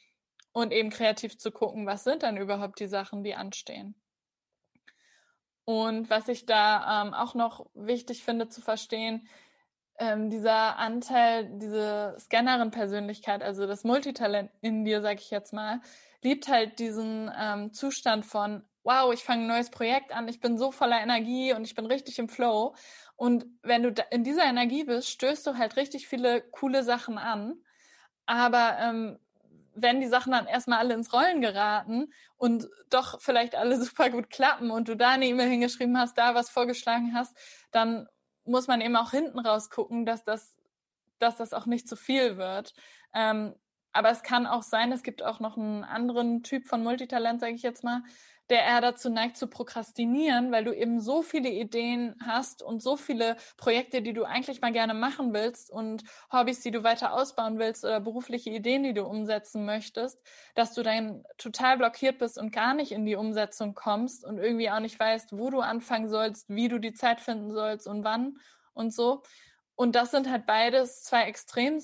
und 0.52 0.72
eben 0.72 0.90
kreativ 0.90 1.38
zu 1.38 1.50
gucken, 1.50 1.86
was 1.86 2.04
sind 2.04 2.22
dann 2.22 2.36
überhaupt 2.36 2.80
die 2.80 2.86
Sachen, 2.86 3.22
die 3.22 3.34
anstehen. 3.34 3.94
Und 5.64 6.10
was 6.10 6.28
ich 6.28 6.46
da 6.46 7.02
ähm, 7.02 7.14
auch 7.14 7.34
noch 7.34 7.66
wichtig 7.74 8.24
finde 8.24 8.48
zu 8.48 8.60
verstehen, 8.60 9.28
ähm, 9.98 10.30
dieser 10.30 10.78
Anteil, 10.78 11.48
diese 11.58 12.16
Scannerin-Persönlichkeit, 12.18 13.42
also 13.42 13.66
das 13.66 13.84
Multitalent 13.84 14.50
in 14.62 14.84
dir, 14.84 15.02
sag 15.02 15.20
ich 15.20 15.30
jetzt 15.30 15.52
mal, 15.52 15.80
liebt 16.22 16.48
halt 16.48 16.78
diesen 16.78 17.30
ähm, 17.38 17.72
Zustand 17.72 18.24
von, 18.24 18.64
wow, 18.82 19.12
ich 19.12 19.22
fange 19.22 19.42
ein 19.42 19.48
neues 19.48 19.70
Projekt 19.70 20.12
an, 20.12 20.28
ich 20.28 20.40
bin 20.40 20.58
so 20.58 20.72
voller 20.72 21.00
Energie 21.00 21.52
und 21.52 21.64
ich 21.64 21.74
bin 21.74 21.86
richtig 21.86 22.18
im 22.18 22.28
Flow. 22.28 22.74
Und 23.16 23.46
wenn 23.62 23.82
du 23.82 23.94
in 24.10 24.24
dieser 24.24 24.44
Energie 24.44 24.84
bist, 24.84 25.10
stößt 25.10 25.46
du 25.46 25.58
halt 25.58 25.76
richtig 25.76 26.08
viele 26.08 26.40
coole 26.40 26.82
Sachen 26.82 27.18
an. 27.18 27.62
Aber 28.26 28.76
ähm, 28.78 29.18
wenn 29.74 30.00
die 30.00 30.06
Sachen 30.06 30.32
dann 30.32 30.46
erstmal 30.46 30.78
alle 30.78 30.94
ins 30.94 31.12
Rollen 31.12 31.40
geraten 31.40 32.12
und 32.36 32.68
doch 32.88 33.20
vielleicht 33.20 33.54
alle 33.54 33.78
super 33.82 34.10
gut 34.10 34.30
klappen 34.30 34.70
und 34.70 34.88
du 34.88 34.96
da 34.96 35.10
eine 35.10 35.26
E-Mail 35.26 35.48
hingeschrieben 35.48 35.98
hast, 35.98 36.16
da 36.16 36.34
was 36.34 36.50
vorgeschlagen 36.50 37.14
hast, 37.14 37.36
dann 37.70 38.08
muss 38.44 38.66
man 38.66 38.80
eben 38.80 38.96
auch 38.96 39.10
hinten 39.10 39.38
raus 39.38 39.70
gucken, 39.70 40.06
dass 40.06 40.24
das, 40.24 40.56
dass 41.18 41.36
das 41.36 41.52
auch 41.52 41.66
nicht 41.66 41.88
zu 41.88 41.96
viel 41.96 42.36
wird. 42.36 42.72
Ähm, 43.14 43.54
aber 43.92 44.10
es 44.10 44.22
kann 44.22 44.46
auch 44.46 44.62
sein, 44.62 44.92
es 44.92 45.02
gibt 45.02 45.22
auch 45.22 45.40
noch 45.40 45.56
einen 45.56 45.84
anderen 45.84 46.42
Typ 46.42 46.66
von 46.66 46.82
Multitalent, 46.82 47.40
sage 47.40 47.54
ich 47.54 47.62
jetzt 47.62 47.82
mal, 47.84 48.02
der 48.50 48.64
eher 48.64 48.80
dazu 48.80 49.08
neigt 49.08 49.36
zu 49.36 49.46
prokrastinieren, 49.46 50.50
weil 50.50 50.64
du 50.64 50.74
eben 50.74 51.00
so 51.00 51.22
viele 51.22 51.48
Ideen 51.48 52.16
hast 52.26 52.62
und 52.62 52.82
so 52.82 52.96
viele 52.96 53.36
Projekte, 53.56 54.02
die 54.02 54.12
du 54.12 54.24
eigentlich 54.24 54.60
mal 54.60 54.72
gerne 54.72 54.92
machen 54.92 55.32
willst 55.32 55.70
und 55.70 56.02
Hobbys, 56.32 56.60
die 56.60 56.72
du 56.72 56.82
weiter 56.82 57.12
ausbauen 57.12 57.58
willst 57.58 57.84
oder 57.84 58.00
berufliche 58.00 58.50
Ideen, 58.50 58.82
die 58.82 58.92
du 58.92 59.04
umsetzen 59.04 59.64
möchtest, 59.64 60.20
dass 60.56 60.74
du 60.74 60.82
dann 60.82 61.24
total 61.38 61.78
blockiert 61.78 62.18
bist 62.18 62.38
und 62.38 62.52
gar 62.52 62.74
nicht 62.74 62.90
in 62.90 63.06
die 63.06 63.14
Umsetzung 63.14 63.74
kommst 63.74 64.24
und 64.24 64.38
irgendwie 64.38 64.70
auch 64.70 64.80
nicht 64.80 64.98
weißt, 64.98 65.32
wo 65.32 65.50
du 65.50 65.60
anfangen 65.60 66.08
sollst, 66.08 66.48
wie 66.48 66.68
du 66.68 66.78
die 66.78 66.92
Zeit 66.92 67.20
finden 67.20 67.52
sollst 67.52 67.86
und 67.86 68.04
wann 68.04 68.38
und 68.74 68.92
so. 68.92 69.22
Und 69.76 69.94
das 69.94 70.10
sind 70.10 70.28
halt 70.28 70.44
beides 70.44 71.04
zwei 71.04 71.22
Extrem, 71.22 71.80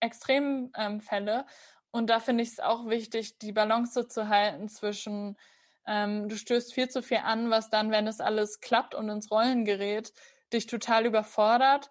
Extremfälle. 0.00 1.38
Ähm, 1.38 1.44
und 1.90 2.08
da 2.10 2.20
finde 2.20 2.42
ich 2.42 2.50
es 2.50 2.60
auch 2.60 2.86
wichtig, 2.88 3.38
die 3.38 3.52
Balance 3.52 4.06
zu 4.06 4.28
halten 4.28 4.68
zwischen 4.68 5.36
ähm, 5.86 6.28
du 6.28 6.36
stößt 6.36 6.72
viel 6.74 6.88
zu 6.88 7.02
viel 7.02 7.18
an, 7.18 7.50
was 7.50 7.70
dann, 7.70 7.90
wenn 7.90 8.06
es 8.06 8.20
alles 8.20 8.60
klappt 8.60 8.94
und 8.94 9.08
ins 9.08 9.30
Rollen 9.30 9.64
gerät, 9.64 10.12
dich 10.52 10.66
total 10.66 11.06
überfordert. 11.06 11.90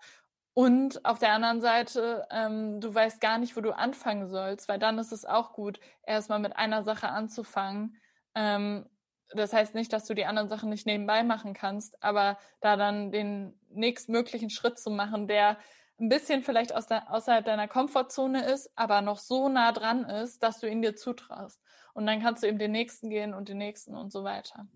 Und 0.54 1.06
auf 1.06 1.20
der 1.20 1.32
anderen 1.32 1.62
Seite, 1.62 2.28
ähm, 2.32 2.82
du 2.82 2.94
weißt 2.94 3.22
gar 3.22 3.38
nicht, 3.38 3.56
wo 3.56 3.62
du 3.62 3.72
anfangen 3.72 4.28
sollst, 4.28 4.68
weil 4.68 4.80
dann 4.80 5.00
ist 5.00 5.12
es 5.12 5.26
auch 5.26 5.54
gut, 5.54 5.80
erstmal 6.06 6.40
mit 6.40 6.58
einer 6.58 6.84
Sache 6.84 7.10
anzufangen. 7.10 7.98
Ähm, 8.36 8.86
das 9.32 9.54
heißt 9.54 9.76
nicht, 9.76 9.94
dass 9.94 10.06
du 10.06 10.16
die 10.16 10.26
anderen 10.26 10.50
Sachen 10.50 10.70
nicht 10.70 10.88
nebenbei 10.88 11.24
machen 11.24 11.54
kannst, 11.54 12.02
aber 12.04 12.38
da 12.62 12.78
dann 12.78 13.12
den 13.12 13.58
nächstmöglichen 13.70 14.50
Schritt 14.50 14.80
zu 14.80 14.90
machen, 14.90 15.28
der 15.28 15.58
ein 16.00 16.10
bisschen 16.10 16.44
vielleicht 16.44 16.74
aus 16.74 16.88
der, 16.88 17.12
außerhalb 17.14 17.46
deiner 17.46 17.68
Komfortzone 17.68 18.46
ist, 18.46 18.72
aber 18.76 19.02
noch 19.02 19.20
so 19.20 19.50
nah 19.50 19.72
dran 19.72 20.06
ist, 20.06 20.42
dass 20.42 20.60
du 20.60 20.68
ihn 20.68 20.82
dir 20.82 20.96
zutraust. 20.96 21.62
Und 21.94 22.06
dann 22.06 22.22
kannst 22.22 22.44
du 22.44 22.48
eben 22.48 22.60
den 22.60 22.72
nächsten 22.72 23.10
gehen 23.10 23.34
und 23.34 23.50
den 23.50 23.58
nächsten 23.58 23.96
und 23.96 24.12
so 24.12 24.24
weiter. 24.24 24.68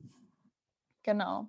Genau. 1.03 1.47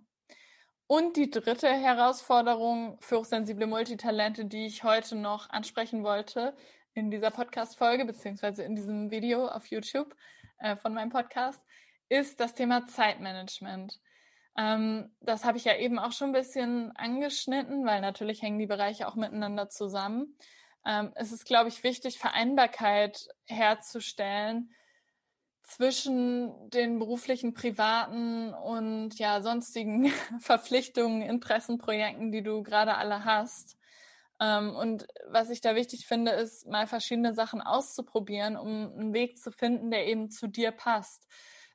Und 0.87 1.17
die 1.17 1.31
dritte 1.31 1.69
Herausforderung 1.69 2.99
für 3.01 3.19
hochsensible 3.19 3.67
Multitalente, 3.67 4.45
die 4.45 4.67
ich 4.67 4.85
heute 4.85 5.17
noch 5.17 5.49
ansprechen 5.49 6.05
wollte 6.05 6.55
in 6.93 7.11
dieser 7.11 7.31
Podcast-Folge, 7.31 8.05
beziehungsweise 8.05 8.63
in 8.65 8.77
diesem 8.77 9.11
Video 9.11 9.49
auf 9.49 9.67
YouTube 9.67 10.15
äh, 10.59 10.77
von 10.77 10.93
meinem 10.93 11.11
Podcast, 11.11 11.61
ist 12.09 12.39
das 12.39 12.55
Thema 12.55 12.87
Zeitmanagement. 12.87 13.99
Ähm, 14.57 15.11
das 15.21 15.45
habe 15.45 15.57
ich 15.57 15.65
ja 15.65 15.75
eben 15.77 15.99
auch 15.99 16.13
schon 16.13 16.29
ein 16.29 16.41
bisschen 16.41 16.93
angeschnitten, 16.97 17.87
weil 17.87 18.01
natürlich 18.01 18.43
hängen 18.43 18.59
die 18.59 18.67
Bereiche 18.67 19.09
auch 19.09 19.17
miteinander 19.17 19.69
zusammen. 19.69 20.37
Ähm, 20.87 21.13
es 21.15 21.33
ist, 21.33 21.47
glaube 21.47 21.69
ich, 21.69 21.83
wichtig, 21.83 22.19
Vereinbarkeit 22.19 23.27
herzustellen 23.47 24.71
zwischen 25.65 26.71
den 26.71 26.99
beruflichen, 26.99 27.55
privaten 27.55 28.53
und 28.53 29.19
ja 29.19 29.41
sonstigen 29.41 30.13
Verpflichtungen, 30.41 31.23
Interessenprojekten, 31.23 32.31
die 32.31 32.43
du 32.43 32.63
gerade 32.63 32.97
alle 32.97 33.25
hast. 33.25 33.77
Ähm, 34.41 34.75
und 34.77 35.07
was 35.29 35.51
ich 35.51 35.61
da 35.61 35.75
wichtig 35.75 36.07
finde, 36.07 36.33
ist 36.33 36.67
mal 36.69 36.87
verschiedene 36.87 37.35
Sachen 37.35 37.63
auszuprobieren, 37.63 38.57
um 38.57 38.93
einen 38.93 39.15
Weg 39.15 39.39
zu 39.39 39.51
finden, 39.51 39.91
der 39.91 40.07
eben 40.07 40.31
zu 40.31 40.49
dir 40.49 40.71
passt. 40.71 41.27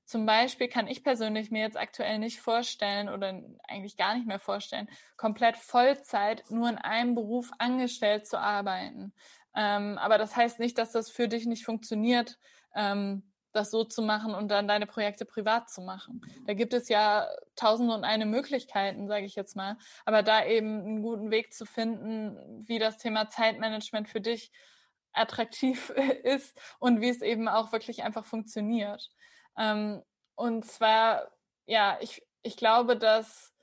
Zum 0.06 0.26
Beispiel 0.26 0.68
kann 0.68 0.88
ich 0.88 1.04
persönlich 1.04 1.52
mir 1.52 1.62
jetzt 1.62 1.78
aktuell 1.78 2.18
nicht 2.20 2.40
vorstellen 2.42 3.10
oder 3.10 3.42
eigentlich 3.68 3.96
gar 3.96 4.16
nicht 4.16 4.28
mehr 4.28 4.40
vorstellen, 4.40 4.90
komplett 5.18 5.58
Vollzeit 5.58 6.44
nur 6.50 6.68
in 6.68 6.78
einem 6.78 7.16
Beruf 7.16 7.52
angestellt 7.60 8.28
zu 8.28 8.40
arbeiten. 8.40 9.14
Ähm, 9.56 9.98
aber 9.98 10.18
das 10.18 10.36
heißt 10.36 10.60
nicht, 10.60 10.78
dass 10.78 10.92
das 10.92 11.10
für 11.12 11.28
dich 11.28 11.46
nicht 11.46 11.64
funktioniert, 11.64 12.40
ähm, 12.76 13.29
das 13.52 13.72
so 13.72 13.84
zu 13.84 14.02
machen 14.02 14.36
und 14.36 14.50
dann 14.50 14.68
deine 14.68 14.86
Projekte 14.86 15.26
privat 15.26 15.70
zu 15.70 15.82
machen. 15.82 16.22
Da 16.46 16.54
gibt 16.54 16.74
es 16.74 16.90
ja 16.90 17.28
tausend 17.56 17.92
und 17.92 18.04
eine 18.04 18.26
Möglichkeiten, 18.26 19.08
sage 19.08 19.26
ich 19.26 19.36
jetzt 19.36 19.56
mal. 19.56 19.78
Aber 20.06 20.24
da 20.24 20.46
eben 20.46 20.82
einen 20.82 21.02
guten 21.02 21.32
Weg 21.32 21.54
zu 21.54 21.66
finden, 21.66 22.38
wie 22.68 22.80
das 22.80 22.98
Thema 22.98 23.30
Zeitmanagement 23.30 24.08
für 24.08 24.22
dich 24.22 24.52
attraktiv 25.14 25.90
ist 26.24 26.60
und 26.80 27.02
wie 27.02 27.10
es 27.10 27.22
eben 27.22 27.48
auch 27.48 27.72
wirklich 27.72 28.04
einfach 28.04 28.26
funktioniert. 28.26 29.10
Ähm, 29.58 30.04
und 30.36 30.66
zwar, 30.66 31.32
ja, 31.66 31.98
ich, 32.02 32.26
ich 32.44 32.56
glaube, 32.56 32.98
dass, 32.98 33.54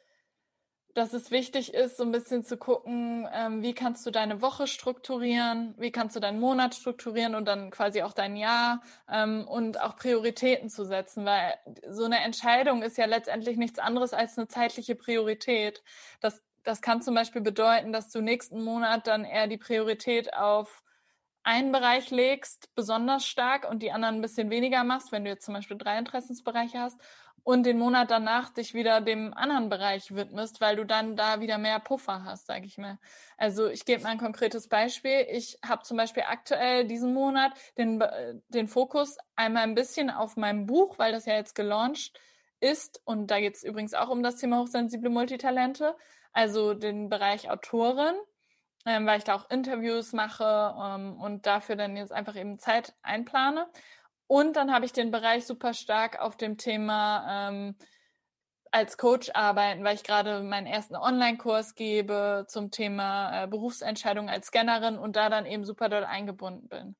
dass 0.96 1.12
es 1.12 1.30
wichtig 1.30 1.74
ist, 1.74 1.98
so 1.98 2.04
ein 2.04 2.10
bisschen 2.10 2.42
zu 2.42 2.56
gucken, 2.56 3.28
ähm, 3.30 3.60
wie 3.62 3.74
kannst 3.74 4.06
du 4.06 4.10
deine 4.10 4.40
Woche 4.40 4.66
strukturieren, 4.66 5.74
wie 5.76 5.92
kannst 5.92 6.16
du 6.16 6.20
deinen 6.20 6.40
Monat 6.40 6.74
strukturieren 6.74 7.34
und 7.34 7.44
dann 7.44 7.70
quasi 7.70 8.00
auch 8.00 8.14
dein 8.14 8.34
Jahr 8.34 8.80
ähm, 9.06 9.46
und 9.46 9.78
auch 9.78 9.96
Prioritäten 9.96 10.70
zu 10.70 10.86
setzen, 10.86 11.26
weil 11.26 11.54
so 11.90 12.04
eine 12.04 12.20
Entscheidung 12.20 12.82
ist 12.82 12.96
ja 12.96 13.04
letztendlich 13.04 13.58
nichts 13.58 13.78
anderes 13.78 14.14
als 14.14 14.38
eine 14.38 14.48
zeitliche 14.48 14.94
Priorität. 14.94 15.82
Das, 16.20 16.42
das 16.64 16.80
kann 16.80 17.02
zum 17.02 17.14
Beispiel 17.14 17.42
bedeuten, 17.42 17.92
dass 17.92 18.10
du 18.10 18.22
nächsten 18.22 18.64
Monat 18.64 19.06
dann 19.06 19.26
eher 19.26 19.48
die 19.48 19.58
Priorität 19.58 20.32
auf 20.32 20.82
einen 21.42 21.72
Bereich 21.72 22.10
legst, 22.10 22.74
besonders 22.74 23.26
stark 23.26 23.70
und 23.70 23.82
die 23.82 23.92
anderen 23.92 24.16
ein 24.16 24.22
bisschen 24.22 24.48
weniger 24.48 24.82
machst, 24.82 25.12
wenn 25.12 25.24
du 25.24 25.30
jetzt 25.30 25.44
zum 25.44 25.52
Beispiel 25.52 25.76
drei 25.76 25.98
Interessensbereiche 25.98 26.80
hast 26.80 26.98
und 27.46 27.62
den 27.62 27.78
Monat 27.78 28.10
danach 28.10 28.50
dich 28.50 28.74
wieder 28.74 29.00
dem 29.00 29.32
anderen 29.32 29.68
Bereich 29.68 30.12
widmest, 30.12 30.60
weil 30.60 30.74
du 30.74 30.84
dann 30.84 31.14
da 31.14 31.40
wieder 31.40 31.58
mehr 31.58 31.78
Puffer 31.78 32.24
hast, 32.24 32.46
sage 32.46 32.66
ich 32.66 32.76
mal. 32.76 32.98
Also 33.36 33.68
ich 33.68 33.84
gebe 33.84 34.02
mal 34.02 34.08
ein 34.08 34.18
konkretes 34.18 34.66
Beispiel. 34.66 35.24
Ich 35.30 35.56
habe 35.64 35.84
zum 35.84 35.96
Beispiel 35.96 36.24
aktuell 36.26 36.88
diesen 36.88 37.14
Monat 37.14 37.52
den, 37.78 38.02
den 38.48 38.66
Fokus 38.66 39.16
einmal 39.36 39.62
ein 39.62 39.76
bisschen 39.76 40.10
auf 40.10 40.36
meinem 40.36 40.66
Buch, 40.66 40.98
weil 40.98 41.12
das 41.12 41.26
ja 41.26 41.34
jetzt 41.34 41.54
gelauncht 41.54 42.18
ist 42.58 43.00
und 43.04 43.30
da 43.30 43.38
geht 43.38 43.54
es 43.54 43.62
übrigens 43.62 43.94
auch 43.94 44.08
um 44.08 44.24
das 44.24 44.38
Thema 44.38 44.58
hochsensible 44.58 45.10
Multitalente, 45.10 45.94
also 46.32 46.74
den 46.74 47.08
Bereich 47.08 47.48
Autorin 47.48 48.16
ähm, 48.86 49.04
weil 49.06 49.18
ich 49.18 49.24
da 49.24 49.34
auch 49.34 49.50
Interviews 49.50 50.12
mache 50.12 50.74
ähm, 50.80 51.20
und 51.20 51.46
dafür 51.46 51.76
dann 51.76 51.96
jetzt 51.96 52.12
einfach 52.12 52.36
eben 52.36 52.58
Zeit 52.58 52.94
einplane. 53.02 53.68
Und 54.26 54.56
dann 54.56 54.72
habe 54.72 54.84
ich 54.84 54.92
den 54.92 55.10
Bereich 55.10 55.46
super 55.46 55.72
stark 55.74 56.20
auf 56.20 56.36
dem 56.36 56.56
Thema 56.56 57.48
ähm, 57.48 57.76
als 58.72 58.98
Coach 58.98 59.30
arbeiten, 59.34 59.84
weil 59.84 59.94
ich 59.94 60.02
gerade 60.02 60.42
meinen 60.42 60.66
ersten 60.66 60.96
Online-Kurs 60.96 61.74
gebe 61.74 62.44
zum 62.48 62.70
Thema 62.70 63.44
äh, 63.44 63.46
Berufsentscheidung 63.46 64.28
als 64.28 64.48
Scannerin 64.48 64.98
und 64.98 65.16
da 65.16 65.30
dann 65.30 65.46
eben 65.46 65.64
super 65.64 65.88
doll 65.88 66.04
eingebunden 66.04 66.68
bin. 66.68 66.96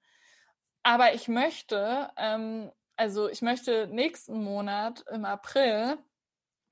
Aber 0.82 1.14
ich 1.14 1.26
möchte, 1.26 2.10
ähm, 2.16 2.70
also 2.96 3.28
ich 3.28 3.42
möchte 3.42 3.88
nächsten 3.88 4.42
Monat 4.42 5.04
im 5.12 5.24
April 5.24 5.98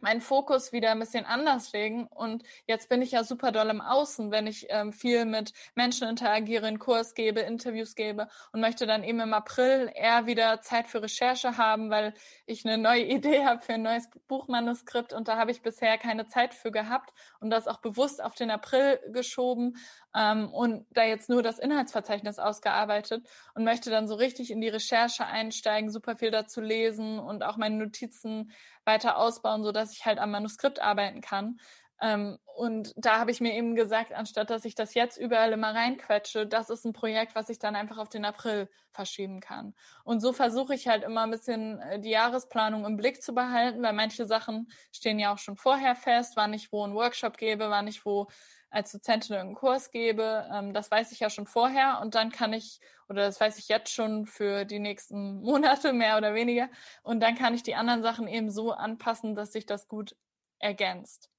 meinen 0.05 0.21
Fokus 0.21 0.73
wieder 0.73 0.91
ein 0.91 1.01
bisschen 1.01 1.25
anders 1.25 1.73
legen. 1.73 2.07
Und 2.09 2.45
jetzt 2.67 2.91
bin 2.91 3.01
ich 3.01 3.13
ja 3.13 3.25
super 3.25 3.53
doll 3.53 3.71
im 3.71 3.81
Außen, 3.81 4.31
wenn 4.31 4.47
ich 4.47 4.67
ähm, 4.69 4.93
viel 4.93 5.25
mit 5.25 5.55
Menschen 5.75 6.07
interagiere, 6.07 6.67
einen 6.67 6.79
Kurs 6.79 7.15
gebe, 7.15 7.41
Interviews 7.41 7.95
gebe 7.95 8.29
und 8.53 8.61
möchte 8.61 8.87
dann 8.87 9.03
eben 9.03 9.21
im 9.21 9.33
April 9.33 9.91
eher 9.95 10.27
wieder 10.27 10.61
Zeit 10.61 10.89
für 10.89 11.03
Recherche 11.03 11.57
haben, 11.57 11.89
weil 11.89 12.13
ich 12.45 12.67
eine 12.67 12.77
neue 12.77 13.05
Idee 13.17 13.45
habe 13.47 13.63
für 13.63 13.75
ein 13.75 13.83
neues 13.83 14.09
Buchmanuskript 14.29 15.15
und 15.15 15.27
da 15.27 15.39
habe 15.39 15.51
ich 15.51 15.63
bisher 15.63 15.97
keine 15.97 16.27
Zeit 16.27 16.53
für 16.53 16.71
gehabt 16.71 17.15
und 17.41 17.49
das 17.49 17.67
auch 17.67 17.79
bewusst 17.79 18.23
auf 18.23 18.35
den 18.35 18.51
April 18.51 19.01
geschoben 19.09 19.79
ähm, 20.15 20.51
und 20.51 20.87
da 20.91 21.05
jetzt 21.05 21.31
nur 21.31 21.43
das 21.43 21.59
Inhaltsverzeichnis 21.59 22.39
ausgearbeitet 22.39 23.27
und 23.55 23.65
möchte 23.65 23.89
dann 23.89 24.07
so 24.07 24.17
richtig 24.17 24.51
in 24.51 24.61
die 24.61 24.69
Recherche 24.69 25.25
einsteigen, 25.25 25.91
super 25.91 26.17
viel 26.17 26.31
dazu 26.31 26.61
lesen 26.61 27.19
und 27.19 27.43
auch 27.43 27.57
meine 27.57 27.77
Notizen 27.77 28.53
weiter 28.85 29.19
ausbauen, 29.19 29.65
so 29.65 29.73
dass 29.73 29.93
ich 29.93 30.05
halt 30.05 30.19
am 30.19 30.31
Manuskript 30.31 30.81
arbeiten 30.81 31.21
kann. 31.21 31.59
Ähm, 32.01 32.39
und 32.57 32.93
da 32.97 33.19
habe 33.19 33.31
ich 33.31 33.41
mir 33.41 33.55
eben 33.55 33.75
gesagt, 33.75 34.13
anstatt 34.13 34.51
dass 34.51 34.65
ich 34.65 34.75
das 34.75 34.95
jetzt 34.95 35.17
überall 35.17 35.53
immer 35.53 35.75
reinquetsche, 35.75 36.47
das 36.47 36.71
ist 36.71 36.85
ein 36.85 36.93
Projekt, 36.93 37.35
was 37.35 37.49
ich 37.49 37.59
dann 37.59 37.77
einfach 37.77 37.99
auf 37.99 38.09
den 38.09 38.25
April 38.25 38.69
verschieben 38.91 39.41
kann. 39.41 39.75
Und 40.05 40.21
so 40.21 40.33
versuche 40.33 40.75
ich 40.75 40.87
halt 40.87 41.03
immer 41.03 41.23
ein 41.23 41.31
bisschen 41.31 41.81
äh, 41.81 42.01
die 42.01 42.11
Jahresplanung 42.11 42.85
im 42.85 42.97
Blick 42.97 43.23
zu 43.23 43.35
behalten, 43.35 43.83
weil 43.83 43.93
manche 43.93 44.27
Sachen 44.27 44.69
stehen 44.93 45.19
ja 45.19 45.33
auch 45.33 45.39
schon 45.39 45.57
vorher 45.57 45.95
fest, 45.95 46.35
wann 46.37 46.53
ich 46.53 46.73
wo 46.73 46.85
einen 46.85 46.95
Workshop 46.95 47.39
gebe, 47.39 47.71
wann 47.71 47.87
ich 47.89 48.05
wo 48.05 48.29
als 48.75 48.93
Dozentin 48.93 49.37
einen 49.37 49.55
Kurs 49.55 49.91
gebe. 49.91 50.49
Ähm, 50.53 50.75
das 50.75 50.91
weiß 50.91 51.13
ich 51.13 51.21
ja 51.21 51.31
schon 51.31 51.47
vorher 51.47 52.01
und 52.03 52.15
dann 52.15 52.31
kann 52.31 52.53
ich, 52.53 52.81
oder 53.09 53.23
das 53.23 53.41
weiß 53.41 53.59
ich 53.59 53.69
jetzt 53.69 53.93
schon 53.93 54.27
für 54.27 54.65
die 54.65 54.81
nächsten 54.81 55.41
Monate 55.43 55.93
mehr 55.93 56.17
oder 56.17 56.35
weniger, 56.35 56.69
und 57.03 57.21
dann 57.21 57.37
kann 57.37 57.55
ich 57.55 57.63
die 57.63 57.75
anderen 57.75 58.03
Sachen 58.03 58.29
eben 58.29 58.51
so 58.51 58.73
anpassen, 58.73 59.35
dass 59.35 59.53
sich 59.53 59.67
das 59.67 59.89
gut 59.89 60.17
ergänzt. 60.59 61.31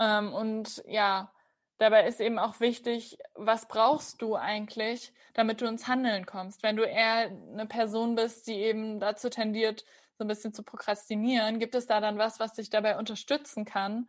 Ähm, 0.00 0.32
und 0.32 0.82
ja, 0.86 1.32
dabei 1.78 2.06
ist 2.06 2.20
eben 2.20 2.38
auch 2.38 2.60
wichtig, 2.60 3.18
was 3.34 3.68
brauchst 3.68 4.20
du 4.22 4.36
eigentlich, 4.36 5.12
damit 5.34 5.60
du 5.60 5.66
ins 5.66 5.86
Handeln 5.86 6.26
kommst. 6.26 6.62
Wenn 6.62 6.76
du 6.76 6.82
eher 6.82 7.30
eine 7.30 7.66
Person 7.66 8.14
bist, 8.14 8.46
die 8.46 8.54
eben 8.54 9.00
dazu 9.00 9.30
tendiert, 9.30 9.84
so 10.18 10.24
ein 10.24 10.28
bisschen 10.28 10.52
zu 10.52 10.62
prokrastinieren, 10.62 11.58
gibt 11.58 11.74
es 11.74 11.86
da 11.86 12.00
dann 12.00 12.18
was, 12.18 12.40
was 12.40 12.54
dich 12.54 12.70
dabei 12.70 12.98
unterstützen 12.98 13.64
kann, 13.64 14.08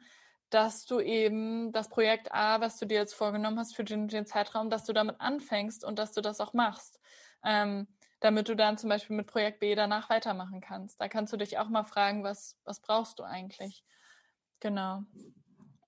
dass 0.53 0.85
du 0.85 0.99
eben 0.99 1.71
das 1.71 1.89
Projekt 1.89 2.31
A, 2.31 2.61
was 2.61 2.77
du 2.77 2.85
dir 2.85 2.97
jetzt 2.97 3.15
vorgenommen 3.15 3.57
hast 3.57 3.75
für 3.75 3.83
den, 3.83 4.07
den 4.07 4.25
Zeitraum, 4.25 4.69
dass 4.69 4.83
du 4.85 4.93
damit 4.93 5.19
anfängst 5.19 5.83
und 5.83 5.97
dass 5.97 6.11
du 6.11 6.21
das 6.21 6.39
auch 6.39 6.53
machst. 6.53 6.99
Ähm, 7.43 7.87
damit 8.19 8.47
du 8.47 8.55
dann 8.55 8.77
zum 8.77 8.89
Beispiel 8.89 9.17
mit 9.17 9.27
Projekt 9.27 9.59
B 9.59 9.75
danach 9.75 10.09
weitermachen 10.09 10.61
kannst. 10.61 11.01
Da 11.01 11.09
kannst 11.09 11.33
du 11.33 11.37
dich 11.37 11.57
auch 11.57 11.67
mal 11.67 11.83
fragen, 11.83 12.23
was, 12.23 12.57
was 12.63 12.79
brauchst 12.79 13.19
du 13.19 13.23
eigentlich? 13.23 13.83
Genau. 14.61 15.01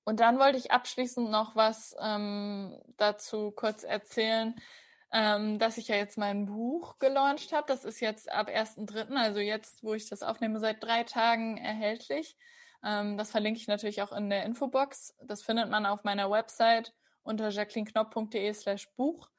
Und 0.03 0.19
dann 0.19 0.37
wollte 0.37 0.57
ich 0.57 0.71
abschließend 0.71 1.31
noch 1.31 1.55
was 1.55 1.95
ähm, 1.99 2.77
dazu 2.97 3.51
kurz 3.51 3.83
erzählen, 3.83 4.53
ähm, 5.13 5.59
dass 5.59 5.77
ich 5.77 5.87
ja 5.87 5.95
jetzt 5.95 6.17
mein 6.17 6.45
Buch 6.45 6.99
gelauncht 6.99 7.53
habe. 7.53 7.67
Das 7.67 7.85
ist 7.85 8.01
jetzt 8.01 8.29
ab 8.29 8.49
1.3., 8.49 9.15
also 9.15 9.39
jetzt, 9.39 9.81
wo 9.81 9.93
ich 9.93 10.09
das 10.09 10.21
aufnehme, 10.21 10.59
seit 10.59 10.83
drei 10.83 11.05
Tagen 11.05 11.57
erhältlich. 11.57 12.35
Ähm, 12.85 13.17
das 13.17 13.31
verlinke 13.31 13.59
ich 13.59 13.67
natürlich 13.67 14.01
auch 14.01 14.11
in 14.11 14.29
der 14.29 14.45
Infobox. 14.45 15.15
Das 15.23 15.41
findet 15.41 15.69
man 15.69 15.85
auf 15.85 16.03
meiner 16.03 16.29
Website 16.29 16.93
unter 17.23 17.49
jacquelineknopp.de 17.49 18.53
slash 18.53 18.87
Buch. 18.95 19.29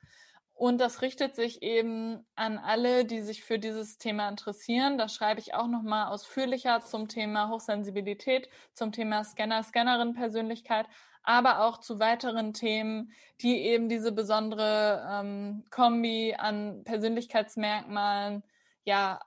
Und 0.52 0.78
das 0.78 1.02
richtet 1.02 1.36
sich 1.36 1.62
eben 1.62 2.26
an 2.34 2.56
alle, 2.56 3.04
die 3.04 3.20
sich 3.20 3.44
für 3.44 3.58
dieses 3.58 3.98
Thema 3.98 4.28
interessieren. 4.28 4.96
Da 4.96 5.08
schreibe 5.08 5.38
ich 5.38 5.52
auch 5.54 5.66
nochmal 5.66 6.06
ausführlicher 6.06 6.80
zum 6.80 7.08
Thema 7.08 7.50
Hochsensibilität, 7.50 8.48
zum 8.72 8.90
Thema 8.90 9.22
Scanner, 9.22 9.62
Scannerin 9.62 10.14
Persönlichkeit, 10.14 10.86
aber 11.22 11.60
auch 11.60 11.78
zu 11.78 11.98
weiteren 11.98 12.54
Themen, 12.54 13.12
die 13.42 13.58
eben 13.66 13.90
diese 13.90 14.12
besondere 14.12 15.06
ähm, 15.10 15.64
Kombi 15.70 16.34
an 16.38 16.84
Persönlichkeitsmerkmalen 16.84 18.42
ja 18.84 19.20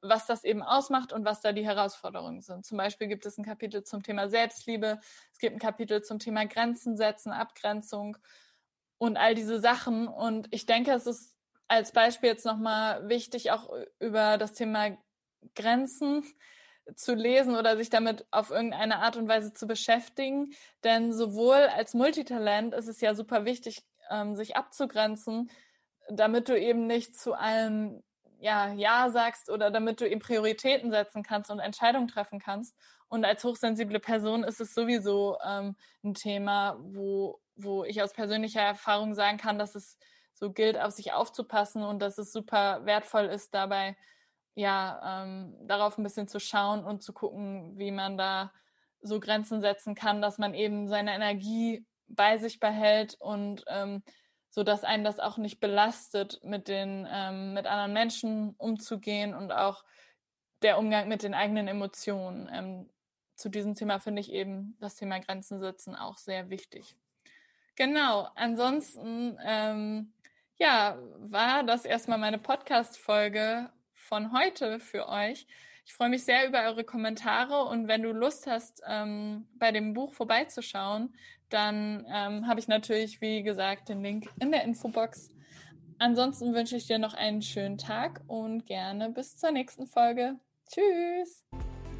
was 0.00 0.26
das 0.26 0.44
eben 0.44 0.62
ausmacht 0.62 1.12
und 1.12 1.24
was 1.24 1.40
da 1.40 1.52
die 1.52 1.64
Herausforderungen 1.64 2.40
sind. 2.40 2.66
Zum 2.66 2.78
Beispiel 2.78 3.08
gibt 3.08 3.26
es 3.26 3.38
ein 3.38 3.44
Kapitel 3.44 3.84
zum 3.84 4.02
Thema 4.02 4.28
Selbstliebe, 4.28 4.98
es 5.32 5.38
gibt 5.38 5.54
ein 5.54 5.60
Kapitel 5.60 6.02
zum 6.02 6.18
Thema 6.18 6.46
Grenzen 6.46 6.96
setzen, 6.96 7.32
Abgrenzung 7.32 8.16
und 8.98 9.16
all 9.16 9.34
diese 9.34 9.60
Sachen. 9.60 10.08
Und 10.08 10.48
ich 10.50 10.66
denke, 10.66 10.92
es 10.92 11.06
ist 11.06 11.36
als 11.68 11.92
Beispiel 11.92 12.30
jetzt 12.30 12.46
nochmal 12.46 13.08
wichtig, 13.08 13.50
auch 13.50 13.70
über 14.00 14.38
das 14.38 14.54
Thema 14.54 14.96
Grenzen 15.54 16.24
zu 16.96 17.14
lesen 17.14 17.54
oder 17.56 17.76
sich 17.76 17.90
damit 17.90 18.26
auf 18.30 18.50
irgendeine 18.50 19.00
Art 19.00 19.16
und 19.16 19.28
Weise 19.28 19.52
zu 19.52 19.66
beschäftigen. 19.66 20.50
Denn 20.84 21.12
sowohl 21.12 21.68
als 21.76 21.94
Multitalent 21.94 22.74
ist 22.74 22.88
es 22.88 23.00
ja 23.00 23.14
super 23.14 23.44
wichtig, 23.44 23.84
ähm, 24.10 24.36
sich 24.36 24.56
abzugrenzen, 24.56 25.50
damit 26.10 26.48
du 26.48 26.58
eben 26.58 26.86
nicht 26.86 27.18
zu 27.18 27.34
allem 27.34 28.02
ja, 28.38 28.72
Ja 28.72 29.10
sagst 29.10 29.50
oder 29.50 29.70
damit 29.70 30.00
du 30.00 30.08
eben 30.08 30.20
Prioritäten 30.20 30.90
setzen 30.90 31.22
kannst 31.22 31.50
und 31.50 31.58
Entscheidungen 31.58 32.08
treffen 32.08 32.38
kannst. 32.38 32.76
Und 33.08 33.24
als 33.24 33.42
hochsensible 33.44 34.00
Person 34.00 34.44
ist 34.44 34.60
es 34.60 34.74
sowieso 34.74 35.38
ähm, 35.44 35.76
ein 36.04 36.14
Thema, 36.14 36.76
wo, 36.80 37.40
wo 37.56 37.84
ich 37.84 38.02
aus 38.02 38.12
persönlicher 38.12 38.60
Erfahrung 38.60 39.14
sagen 39.14 39.38
kann, 39.38 39.58
dass 39.58 39.74
es 39.74 39.98
so 40.34 40.52
gilt, 40.52 40.78
auf 40.78 40.92
sich 40.92 41.12
aufzupassen 41.12 41.82
und 41.82 42.00
dass 42.00 42.18
es 42.18 42.32
super 42.32 42.84
wertvoll 42.84 43.26
ist, 43.26 43.54
dabei 43.54 43.96
ja, 44.54 45.22
ähm, 45.22 45.54
darauf 45.68 45.98
ein 45.98 46.02
bisschen 46.02 46.26
zu 46.26 46.40
schauen 46.40 46.84
und 46.84 47.02
zu 47.02 47.12
gucken, 47.12 47.78
wie 47.78 47.92
man 47.92 48.18
da 48.18 48.52
so 49.00 49.20
Grenzen 49.20 49.60
setzen 49.60 49.94
kann, 49.94 50.20
dass 50.20 50.38
man 50.38 50.52
eben 50.52 50.88
seine 50.88 51.14
Energie 51.14 51.86
bei 52.08 52.38
sich 52.38 52.58
behält 52.58 53.14
und 53.20 53.64
ähm, 53.68 54.02
so 54.50 54.62
dass 54.62 54.84
einen 54.84 55.04
das 55.04 55.20
auch 55.20 55.36
nicht 55.38 55.60
belastet, 55.60 56.40
mit 56.42 56.68
den 56.68 57.06
ähm, 57.10 57.54
mit 57.54 57.66
anderen 57.66 57.92
Menschen 57.92 58.54
umzugehen 58.58 59.34
und 59.34 59.52
auch 59.52 59.84
der 60.62 60.78
Umgang 60.78 61.08
mit 61.08 61.22
den 61.22 61.34
eigenen 61.34 61.68
Emotionen. 61.68 62.48
Ähm, 62.52 62.90
zu 63.36 63.48
diesem 63.48 63.74
Thema 63.74 64.00
finde 64.00 64.20
ich 64.20 64.32
eben 64.32 64.76
das 64.80 64.96
Thema 64.96 65.20
Grenzen 65.20 65.60
setzen 65.60 65.94
auch 65.94 66.18
sehr 66.18 66.50
wichtig. 66.50 66.96
Genau. 67.76 68.28
Ansonsten 68.34 69.38
ähm, 69.44 70.12
ja 70.58 70.98
war 71.18 71.62
das 71.62 71.84
erstmal 71.84 72.18
meine 72.18 72.38
Podcast-Folge 72.38 73.70
von 73.92 74.32
heute 74.32 74.80
für 74.80 75.08
euch. 75.08 75.46
Ich 75.86 75.94
freue 75.94 76.10
mich 76.10 76.24
sehr 76.24 76.46
über 76.46 76.64
eure 76.64 76.84
Kommentare 76.84 77.64
und 77.64 77.88
wenn 77.88 78.02
du 78.02 78.12
Lust 78.12 78.46
hast, 78.46 78.82
ähm, 78.86 79.48
bei 79.54 79.72
dem 79.72 79.94
Buch 79.94 80.12
vorbeizuschauen, 80.12 81.14
dann 81.50 82.06
ähm, 82.12 82.46
habe 82.46 82.60
ich 82.60 82.68
natürlich, 82.68 83.20
wie 83.20 83.42
gesagt, 83.42 83.88
den 83.88 84.02
Link 84.02 84.28
in 84.40 84.52
der 84.52 84.64
Infobox. 84.64 85.30
Ansonsten 85.98 86.54
wünsche 86.54 86.76
ich 86.76 86.86
dir 86.86 86.98
noch 86.98 87.14
einen 87.14 87.42
schönen 87.42 87.78
Tag 87.78 88.20
und 88.26 88.66
gerne 88.66 89.10
bis 89.10 89.36
zur 89.36 89.50
nächsten 89.50 89.86
Folge. 89.86 90.36
Tschüss! 90.70 91.44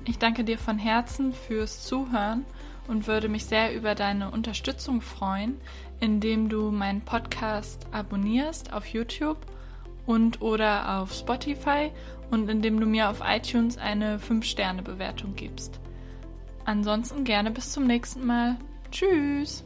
Ich 0.04 0.18
danke 0.18 0.44
dir 0.44 0.58
von 0.58 0.78
Herzen 0.78 1.32
fürs 1.32 1.84
Zuhören 1.84 2.44
und 2.86 3.06
würde 3.06 3.28
mich 3.28 3.44
sehr 3.44 3.74
über 3.74 3.94
deine 3.94 4.30
Unterstützung 4.30 5.00
freuen, 5.00 5.60
indem 6.00 6.48
du 6.48 6.70
meinen 6.70 7.02
Podcast 7.02 7.86
abonnierst 7.92 8.72
auf 8.72 8.86
YouTube 8.86 9.38
und 10.06 10.40
oder 10.40 11.00
auf 11.00 11.12
Spotify 11.12 11.90
und 12.30 12.48
indem 12.48 12.80
du 12.80 12.86
mir 12.86 13.10
auf 13.10 13.20
iTunes 13.24 13.78
eine 13.78 14.18
5-Sterne-Bewertung 14.18 15.34
gibst. 15.34 15.80
Ansonsten 16.64 17.24
gerne 17.24 17.50
bis 17.50 17.72
zum 17.72 17.86
nächsten 17.86 18.24
Mal. 18.24 18.56
Tschüss! 18.90 19.64